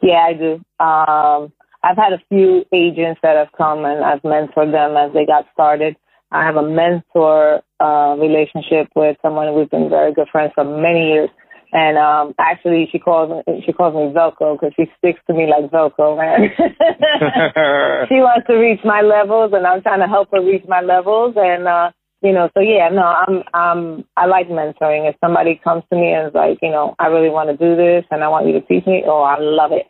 [0.00, 0.52] Yeah, I do.
[0.78, 1.52] Um,
[1.82, 5.46] I've had a few agents that have come and I've mentored them as they got
[5.52, 5.96] started.
[6.30, 11.08] I have a mentor uh, relationship with someone we've been very good friends for many
[11.08, 11.30] years.
[11.74, 15.46] And um actually, she calls me she calls me Velcro because she sticks to me
[15.48, 16.52] like Velcro, man.
[18.08, 21.34] she wants to reach my levels, and I'm trying to help her reach my levels.
[21.38, 21.90] And uh,
[22.22, 25.08] you know, so yeah, no, I'm um I like mentoring.
[25.08, 27.76] If somebody comes to me and is like, you know, I really want to do
[27.76, 29.86] this, and I want you to teach me, oh, I love it.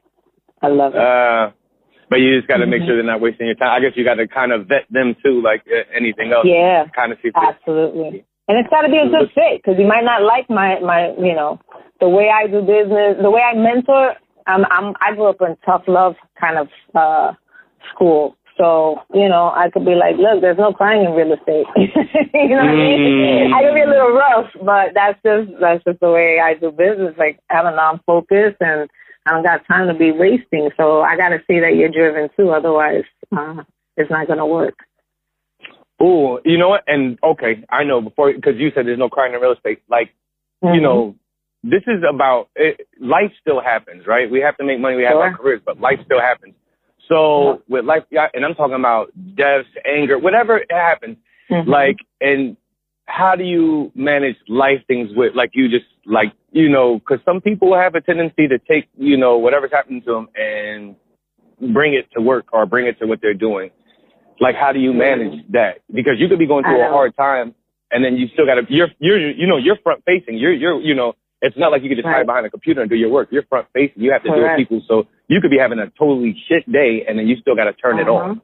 [0.63, 1.01] I love it.
[1.01, 1.53] Uh,
[2.09, 2.71] but you just got to mm-hmm.
[2.71, 3.73] make sure they're not wasting your time.
[3.73, 6.45] I guess you got to kind of vet them too, like uh, anything else.
[6.45, 7.31] Yeah, kind of see.
[7.35, 8.25] Absolutely.
[8.49, 11.13] And it's got to be a good fit because you might not like my my
[11.19, 11.61] you know
[12.01, 14.15] the way I do business, the way I mentor.
[14.47, 17.33] I'm I'm I grew up in tough love kind of uh
[17.95, 18.37] school.
[18.59, 21.67] So, you know, I could be like, look, there's no crying in real estate.
[21.77, 22.85] you know what mm.
[22.85, 23.51] I mean?
[23.51, 23.55] Mm.
[23.55, 26.71] I can be a little rough, but that's just that's just the way I do
[26.71, 27.15] business.
[27.17, 28.91] Like I don't know, I'm focused and
[29.25, 30.71] I don't got time to be wasting.
[30.77, 33.05] So I gotta see that you're driven too, otherwise
[33.37, 33.65] uh
[33.97, 34.75] it's not gonna work.
[36.01, 36.83] Oh, you know what?
[36.87, 39.83] And okay, I know before because you said there's no crying in real estate.
[39.89, 40.11] Like,
[40.63, 40.75] mm-hmm.
[40.75, 41.15] you know,
[41.63, 43.31] this is about it, life.
[43.41, 44.31] Still happens, right?
[44.31, 44.97] We have to make money.
[44.97, 45.23] We have sure.
[45.23, 46.55] our careers, but life still happens.
[47.13, 51.17] So with life, and I'm talking about deaths, anger, whatever happens.
[51.51, 51.69] Mm-hmm.
[51.69, 52.57] Like, and
[53.07, 57.41] how do you manage life things with like you just like you know because some
[57.41, 60.97] people have a tendency to take you know whatever's happening to them and
[61.75, 63.71] bring it to work or bring it to what they're doing
[64.43, 65.79] like, how do you manage that?
[65.93, 67.55] Because you could be going through a hard time,
[67.93, 70.37] and then you still got to you're you're you know you're front facing.
[70.37, 72.19] You're you're you know it's not like you can just right.
[72.19, 73.29] hide behind a computer and do your work.
[73.33, 74.01] You're front facing.
[74.01, 74.59] You have to Correct.
[74.59, 75.05] deal with people.
[75.05, 77.73] So you could be having a totally shit day, and then you still got to
[77.73, 78.03] turn uh-huh.
[78.03, 78.41] it on.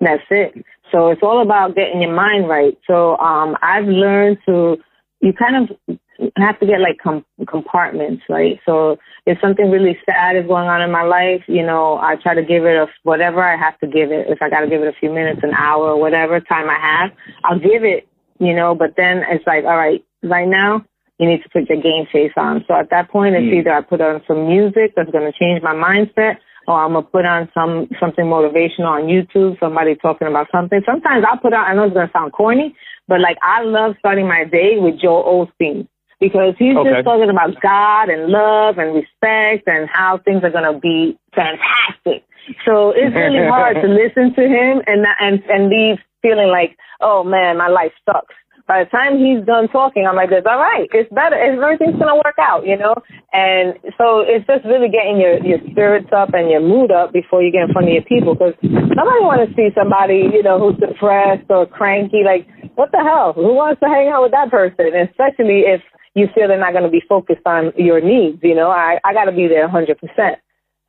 [0.00, 0.64] That's it.
[0.90, 2.76] So it's all about getting your mind right.
[2.86, 4.78] So um, I've learned to
[5.20, 5.98] you kind of
[6.36, 8.58] have to get like com- compartments, right?
[8.64, 12.34] So if something really sad is going on in my life, you know, I try
[12.34, 14.26] to give it a whatever I have to give it.
[14.28, 17.10] If I got to give it a few minutes, an hour, whatever time I have,
[17.44, 18.08] I'll give it,
[18.38, 18.74] you know.
[18.74, 20.84] But then it's like, all right, right now
[21.18, 22.64] you need to put your game face on.
[22.68, 23.60] So at that point, it's mm.
[23.60, 26.36] either I put on some music that's going to change my mindset,
[26.66, 29.58] or I'm gonna put on some something motivational on YouTube.
[29.60, 30.80] Somebody talking about something.
[30.84, 31.64] Sometimes I'll put on.
[31.64, 32.74] I know it's gonna sound corny,
[33.06, 35.86] but like I love starting my day with Joel Osteen
[36.20, 36.90] because he's okay.
[36.90, 41.18] just talking about God and love and respect and how things are going to be
[41.34, 42.24] fantastic.
[42.64, 47.24] So it's really hard to listen to him and and and leave feeling like, oh
[47.24, 48.34] man, my life sucks.
[48.66, 50.88] By the time he's done talking, I'm like, this all right.
[50.92, 51.38] It's better.
[51.38, 52.94] Everything's gonna work out, you know.
[53.32, 57.42] And so it's just really getting your your spirits up and your mood up before
[57.42, 60.58] you get in front of your people, because nobody want to see somebody, you know,
[60.58, 62.22] who's depressed or cranky.
[62.24, 63.32] Like, what the hell?
[63.34, 64.90] Who wants to hang out with that person?
[64.94, 65.80] Especially if
[66.14, 68.38] you feel they're not going to be focused on your needs.
[68.42, 69.94] You know, I, I got to be there 100%.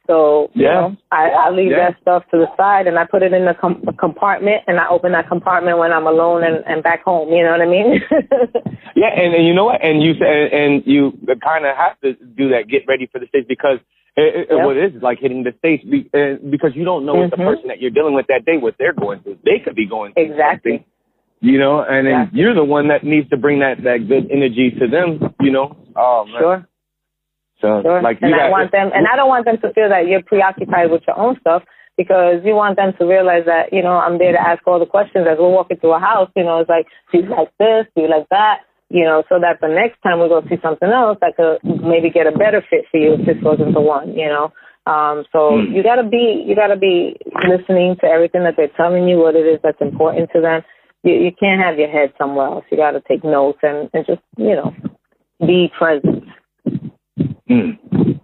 [0.07, 0.73] So, you yeah.
[0.73, 1.91] know, I, I leave yeah.
[1.91, 4.79] that stuff to the side and I put it in the com- a compartment and
[4.79, 7.29] I open that compartment when I'm alone and, and back home.
[7.29, 8.01] You know what I mean?
[8.95, 9.11] yeah.
[9.13, 9.83] And, and you know what?
[9.83, 11.11] And you said, and you
[11.43, 13.79] kind of have to do that, get ready for the stage because
[14.15, 14.65] it, yep.
[14.65, 17.21] what it is is like hitting the stage because you don't know mm-hmm.
[17.21, 17.53] what the mm-hmm.
[17.53, 19.37] person that you're dealing with that day, what they're going through.
[19.45, 20.71] They could be going through exactly.
[20.71, 20.91] Something
[21.39, 24.71] you know, and then you're the one that needs to bring that that good energy
[24.79, 25.77] to them, you know.
[25.95, 26.35] Oh, man.
[26.39, 26.67] Sure.
[27.61, 28.01] So sure.
[28.01, 30.91] like, and I want them, and I don't want them to feel that you're preoccupied
[30.91, 31.63] with your own stuff
[31.97, 34.85] because you want them to realize that you know I'm there to ask all the
[34.85, 36.29] questions as we're walking through a house.
[36.35, 37.89] You know, it's like, do you like this?
[37.95, 38.61] Do you like that?
[38.89, 42.09] You know, so that the next time we go see something else, that could maybe
[42.09, 44.13] get a better fit for you if this goes into one.
[44.13, 44.53] You know.
[44.85, 45.75] Um, so mm.
[45.75, 49.43] you gotta be you gotta be listening to everything that they're telling you, what it
[49.43, 50.61] is that's important to them,
[51.03, 52.65] you, you can't have your head somewhere else.
[52.71, 54.73] You got to take notes and, and just, you know,
[55.39, 56.16] be present.
[57.49, 58.19] Mm.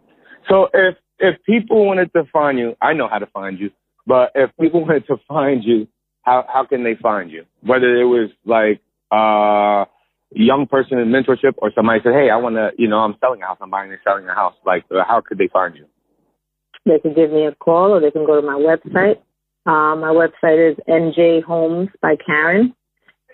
[0.50, 3.72] So if if people wanted to find you, I know how to find you,
[4.06, 5.88] but if people wanted to find you,
[6.22, 7.46] how how can they find you?
[7.62, 9.90] Whether it was like uh
[10.36, 13.46] young person in mentorship or somebody said, Hey, I wanna you know, I'm selling a
[13.46, 15.86] house, I'm buying and selling a house, like uh, how could they find you?
[16.86, 19.18] They can give me a call or they can go to my website.
[19.66, 22.76] Um, my website is NJ Homes by Karen.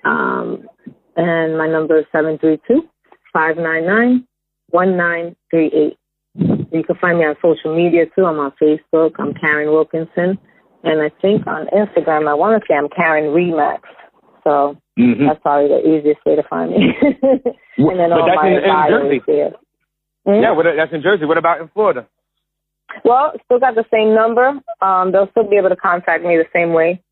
[0.06, 0.68] Um,
[1.16, 2.88] and my number is 732
[3.34, 4.28] 599
[4.72, 5.98] 1938.
[6.72, 8.26] You can find me on social media too.
[8.26, 9.12] I'm on Facebook.
[9.20, 10.38] I'm Karen Wilkinson.
[10.84, 13.82] And I think on Instagram, I want to say I'm Karen Remax.
[14.44, 15.28] So mm-hmm.
[15.28, 16.94] that's probably the easiest way to find me.
[17.02, 19.22] and then but all that's my in, in Jersey.
[19.28, 19.52] there.
[20.28, 20.44] Mm-hmm.
[20.44, 21.26] Yeah, well, that's in Jersey.
[21.26, 22.08] What about in Florida?
[23.04, 24.60] Well, still got the same number.
[24.82, 27.04] Um, they'll still be able to contact me the same way.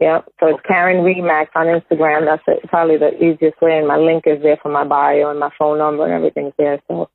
[0.00, 2.24] Yeah, so it's Karen Remax on Instagram.
[2.24, 5.38] That's it, probably the easiest way, and my link is there for my bio and
[5.38, 6.80] my phone number and everything's there.
[6.88, 7.10] So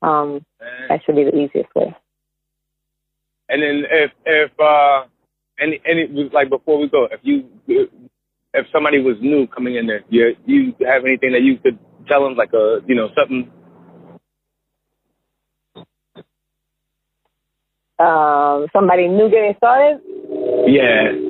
[0.00, 0.44] um,
[0.88, 1.94] that should be the easiest way.
[3.50, 5.04] And then if if uh,
[5.60, 7.46] any any like before we go, if you
[8.54, 11.78] if somebody was new coming in there, you you have anything that you could
[12.08, 13.50] tell them like a you know something
[17.98, 20.00] um, somebody new getting started?
[20.66, 21.29] Yeah.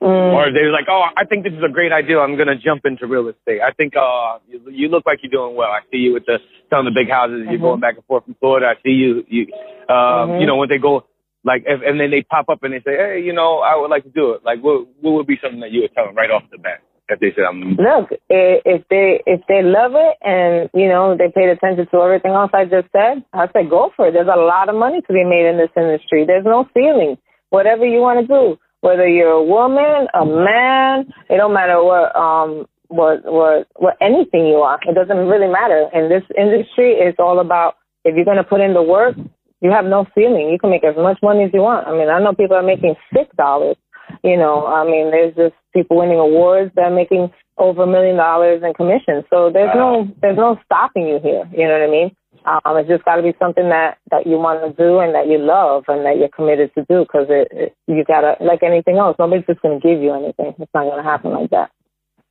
[0.00, 0.32] Mm.
[0.32, 2.18] Or they're like, oh, I think this is a great idea.
[2.18, 3.60] I'm gonna jump into real estate.
[3.60, 5.70] I think uh, you, you look like you're doing well.
[5.70, 6.38] I see you with the
[6.70, 7.42] selling the big houses.
[7.44, 7.62] You're mm-hmm.
[7.62, 8.66] going back and forth from Florida.
[8.66, 9.24] I see you.
[9.26, 9.42] You,
[9.88, 10.40] um, mm-hmm.
[10.40, 11.04] you know, when they go
[11.44, 13.90] like, if, and then they pop up and they say, hey, you know, I would
[13.90, 14.44] like to do it.
[14.44, 16.82] Like, what what would be something that you would tell them right off the bat?
[17.08, 21.32] If they said, "I'm look," if they if they love it and you know they
[21.32, 24.12] paid attention to everything else I just said, I said go for it.
[24.12, 26.26] There's a lot of money to be made in this industry.
[26.26, 27.16] There's no ceiling.
[27.48, 32.14] Whatever you want to do, whether you're a woman, a man, it don't matter what
[32.14, 34.78] um what what what anything you are.
[34.86, 35.88] It doesn't really matter.
[35.92, 39.16] In this industry, it's all about if you're going to put in the work.
[39.60, 40.50] You have no ceiling.
[40.52, 41.88] You can make as much money as you want.
[41.88, 43.76] I mean, I know people are making six dollars
[44.22, 48.16] you know, I mean, there's just people winning awards that are making over a million
[48.16, 49.24] dollars in commissions.
[49.30, 51.48] So there's no there's no stopping you here.
[51.52, 52.16] You know what I mean?
[52.48, 55.28] Um, it's just got to be something that that you want to do and that
[55.28, 58.96] you love and that you're committed to do because it, it you gotta like anything
[58.96, 59.16] else.
[59.18, 60.56] Nobody's just gonna give you anything.
[60.58, 61.70] It's not gonna happen like that.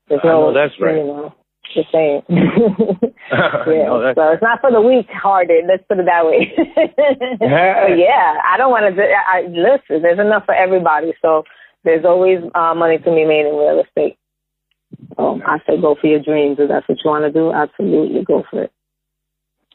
[0.09, 0.97] There's no, that's right.
[0.97, 1.35] You know,
[1.75, 2.25] just saying.
[2.33, 3.85] yeah.
[3.85, 5.65] no, so it's not for the weak-hearted.
[5.67, 6.49] Let's put it that way.
[7.41, 7.93] yeah.
[7.93, 8.97] yeah, I don't want to.
[8.97, 11.13] I, listen, there's enough for everybody.
[11.21, 11.43] So
[11.83, 14.17] there's always uh, money to be made in real estate.
[15.17, 16.57] So I say go for your dreams.
[16.59, 18.71] If that's what you want to do, absolutely go for it.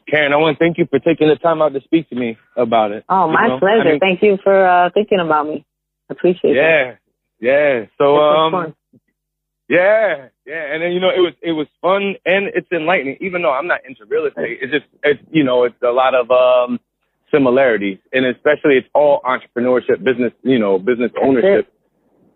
[0.07, 2.37] Karen, I want to thank you for taking the time out to speak to me
[2.55, 3.05] about it.
[3.09, 3.59] Oh, my know?
[3.59, 3.81] pleasure.
[3.81, 5.65] I mean, thank you for uh, thinking about me.
[6.09, 6.99] I appreciate yeah, that.
[7.39, 7.85] Yeah, yeah.
[7.97, 8.75] So, um,
[9.69, 10.73] yeah, yeah.
[10.73, 13.67] And then, you know, it was, it was fun and it's enlightening, even though I'm
[13.67, 14.59] not into real estate.
[14.61, 16.79] It's just, it's, you know, it's a lot of, um,
[17.33, 21.73] similarities and especially it's all entrepreneurship, business, you know, business ownership.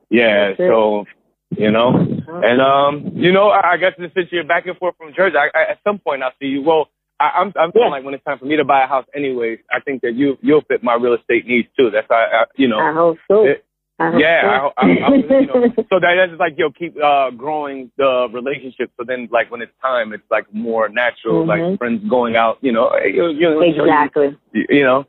[0.09, 1.05] Yeah, so
[1.49, 5.13] you know, and um, you know, I, I guess since you're back and forth from
[5.13, 6.61] Jersey, I, I, at some point I'll see you.
[6.63, 6.89] Well,
[7.19, 9.59] I, I'm I'm feeling like when it's time for me to buy a house, anyways,
[9.71, 11.89] I think that you you'll fit my real estate needs too.
[11.91, 12.79] That's why I, you know.
[12.79, 13.45] I hope so.
[13.45, 13.65] It,
[13.99, 14.73] I yeah, so.
[14.77, 18.27] I, I, I, you know, so that, that's just like you'll keep uh growing the
[18.31, 18.91] relationship.
[18.97, 21.71] So then, like when it's time, it's like more natural, mm-hmm.
[21.71, 22.59] like friends going out.
[22.61, 24.37] You know, you, you know exactly.
[24.53, 25.05] You, you know,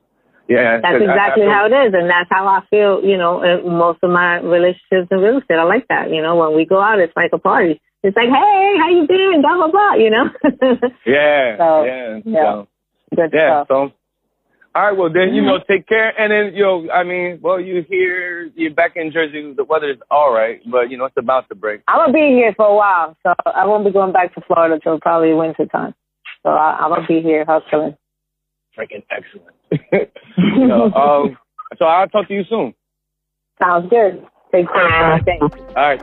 [0.48, 3.04] yeah, that's exactly I, I how it is, and that's how I feel.
[3.04, 6.10] You know, most of my relationships in real estate, I like that.
[6.10, 7.82] You know, when we go out, it's like a party.
[8.02, 9.42] It's like, hey, how you doing?
[9.42, 9.94] Blah blah blah.
[9.94, 10.24] You know.
[11.06, 11.56] yeah.
[11.58, 12.20] So, yeah.
[12.24, 12.62] Yeah.
[13.14, 13.64] So, yeah.
[13.68, 13.92] So.
[14.74, 17.58] All right, well then you know take care, and then you know I mean, well
[17.58, 19.52] you here, you're back in Jersey.
[19.56, 21.80] The weather's all right, but you know it's about to break.
[21.88, 24.78] I'm gonna be here for a while, so I won't be going back to Florida
[24.80, 25.94] till probably winter time.
[26.44, 27.96] So I, I'm gonna be here hustling.
[28.78, 29.56] Freaking excellent.
[30.38, 31.38] know, um,
[31.78, 32.74] so I'll talk to you soon.
[33.60, 34.24] Sounds good.
[34.52, 35.20] Take care.
[35.24, 35.56] Thanks.
[35.76, 36.02] All right.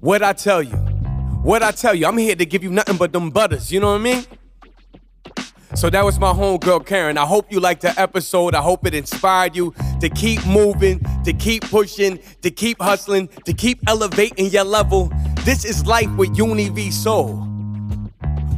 [0.00, 0.76] What I tell you?
[1.42, 2.06] What I tell you?
[2.06, 3.70] I'm here to give you nothing but them butters.
[3.72, 4.24] You know what I mean?
[5.74, 7.16] So that was my homegirl Karen.
[7.16, 8.54] I hope you liked the episode.
[8.54, 13.52] I hope it inspired you to keep moving, to keep pushing, to keep hustling, to
[13.52, 15.12] keep elevating your level.
[15.44, 17.46] This is life with Uni V Soul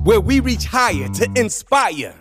[0.05, 2.15] where we reach higher to inspire.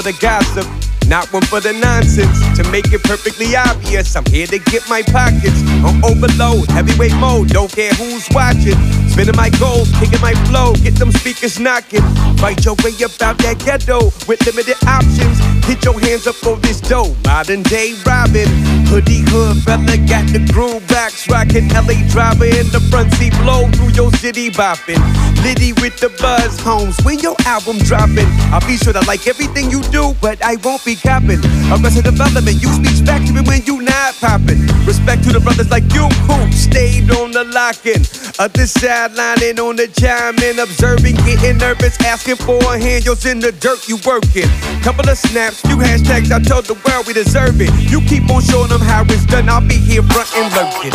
[0.00, 2.38] For the gossip, not one for the nonsense.
[2.56, 7.48] To make it perfectly obvious, I'm here to get my pockets on overload, heavyweight mode.
[7.48, 8.78] Don't care who's watching.
[9.10, 12.06] Spinning my goals, kicking my flow, get them speakers knocking.
[12.38, 15.36] Fight your way about that ghetto with limited options.
[15.66, 17.12] Hit your hands up for this dough.
[17.26, 18.46] Modern day Robin,
[18.86, 21.66] hoodie hood fella got the groove backs rocking.
[21.74, 25.02] LA driver in the front seat, blow through your city bopping.
[25.42, 26.96] Liddy with the buzz, homes.
[27.02, 30.84] When your album dropping, I'll be sure to like everything you do, but I won't
[30.84, 31.40] be copping.
[31.72, 34.60] Arrested development, you speech back to me when you not popping.
[34.84, 38.04] Respect to the brothers like you who stayed on the locking.
[38.38, 43.04] Other sidelining on the chime in, observing, getting nervous, asking for a hand.
[43.04, 44.48] Yours in the dirt, you working.
[44.82, 47.70] Couple of snaps, few hashtags, I told the world we deserve it.
[47.90, 50.94] You keep on showing them how it's done, I'll be here front and lurking.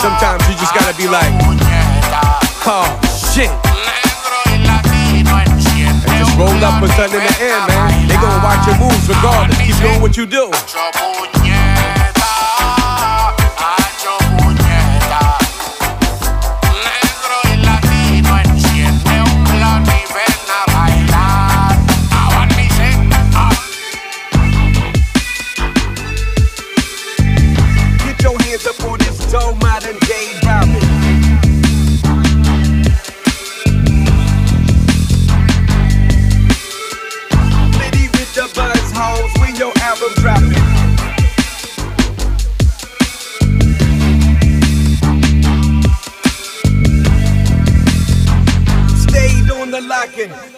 [0.00, 1.32] Sometimes you just gotta be like,
[2.68, 2.88] oh
[3.32, 3.50] shit.
[6.06, 8.03] And just up with something in the air, man.
[8.14, 9.58] They gonna watch your moves regardless.
[9.58, 11.53] Keep doing what you do.
[50.16, 50.53] Locking.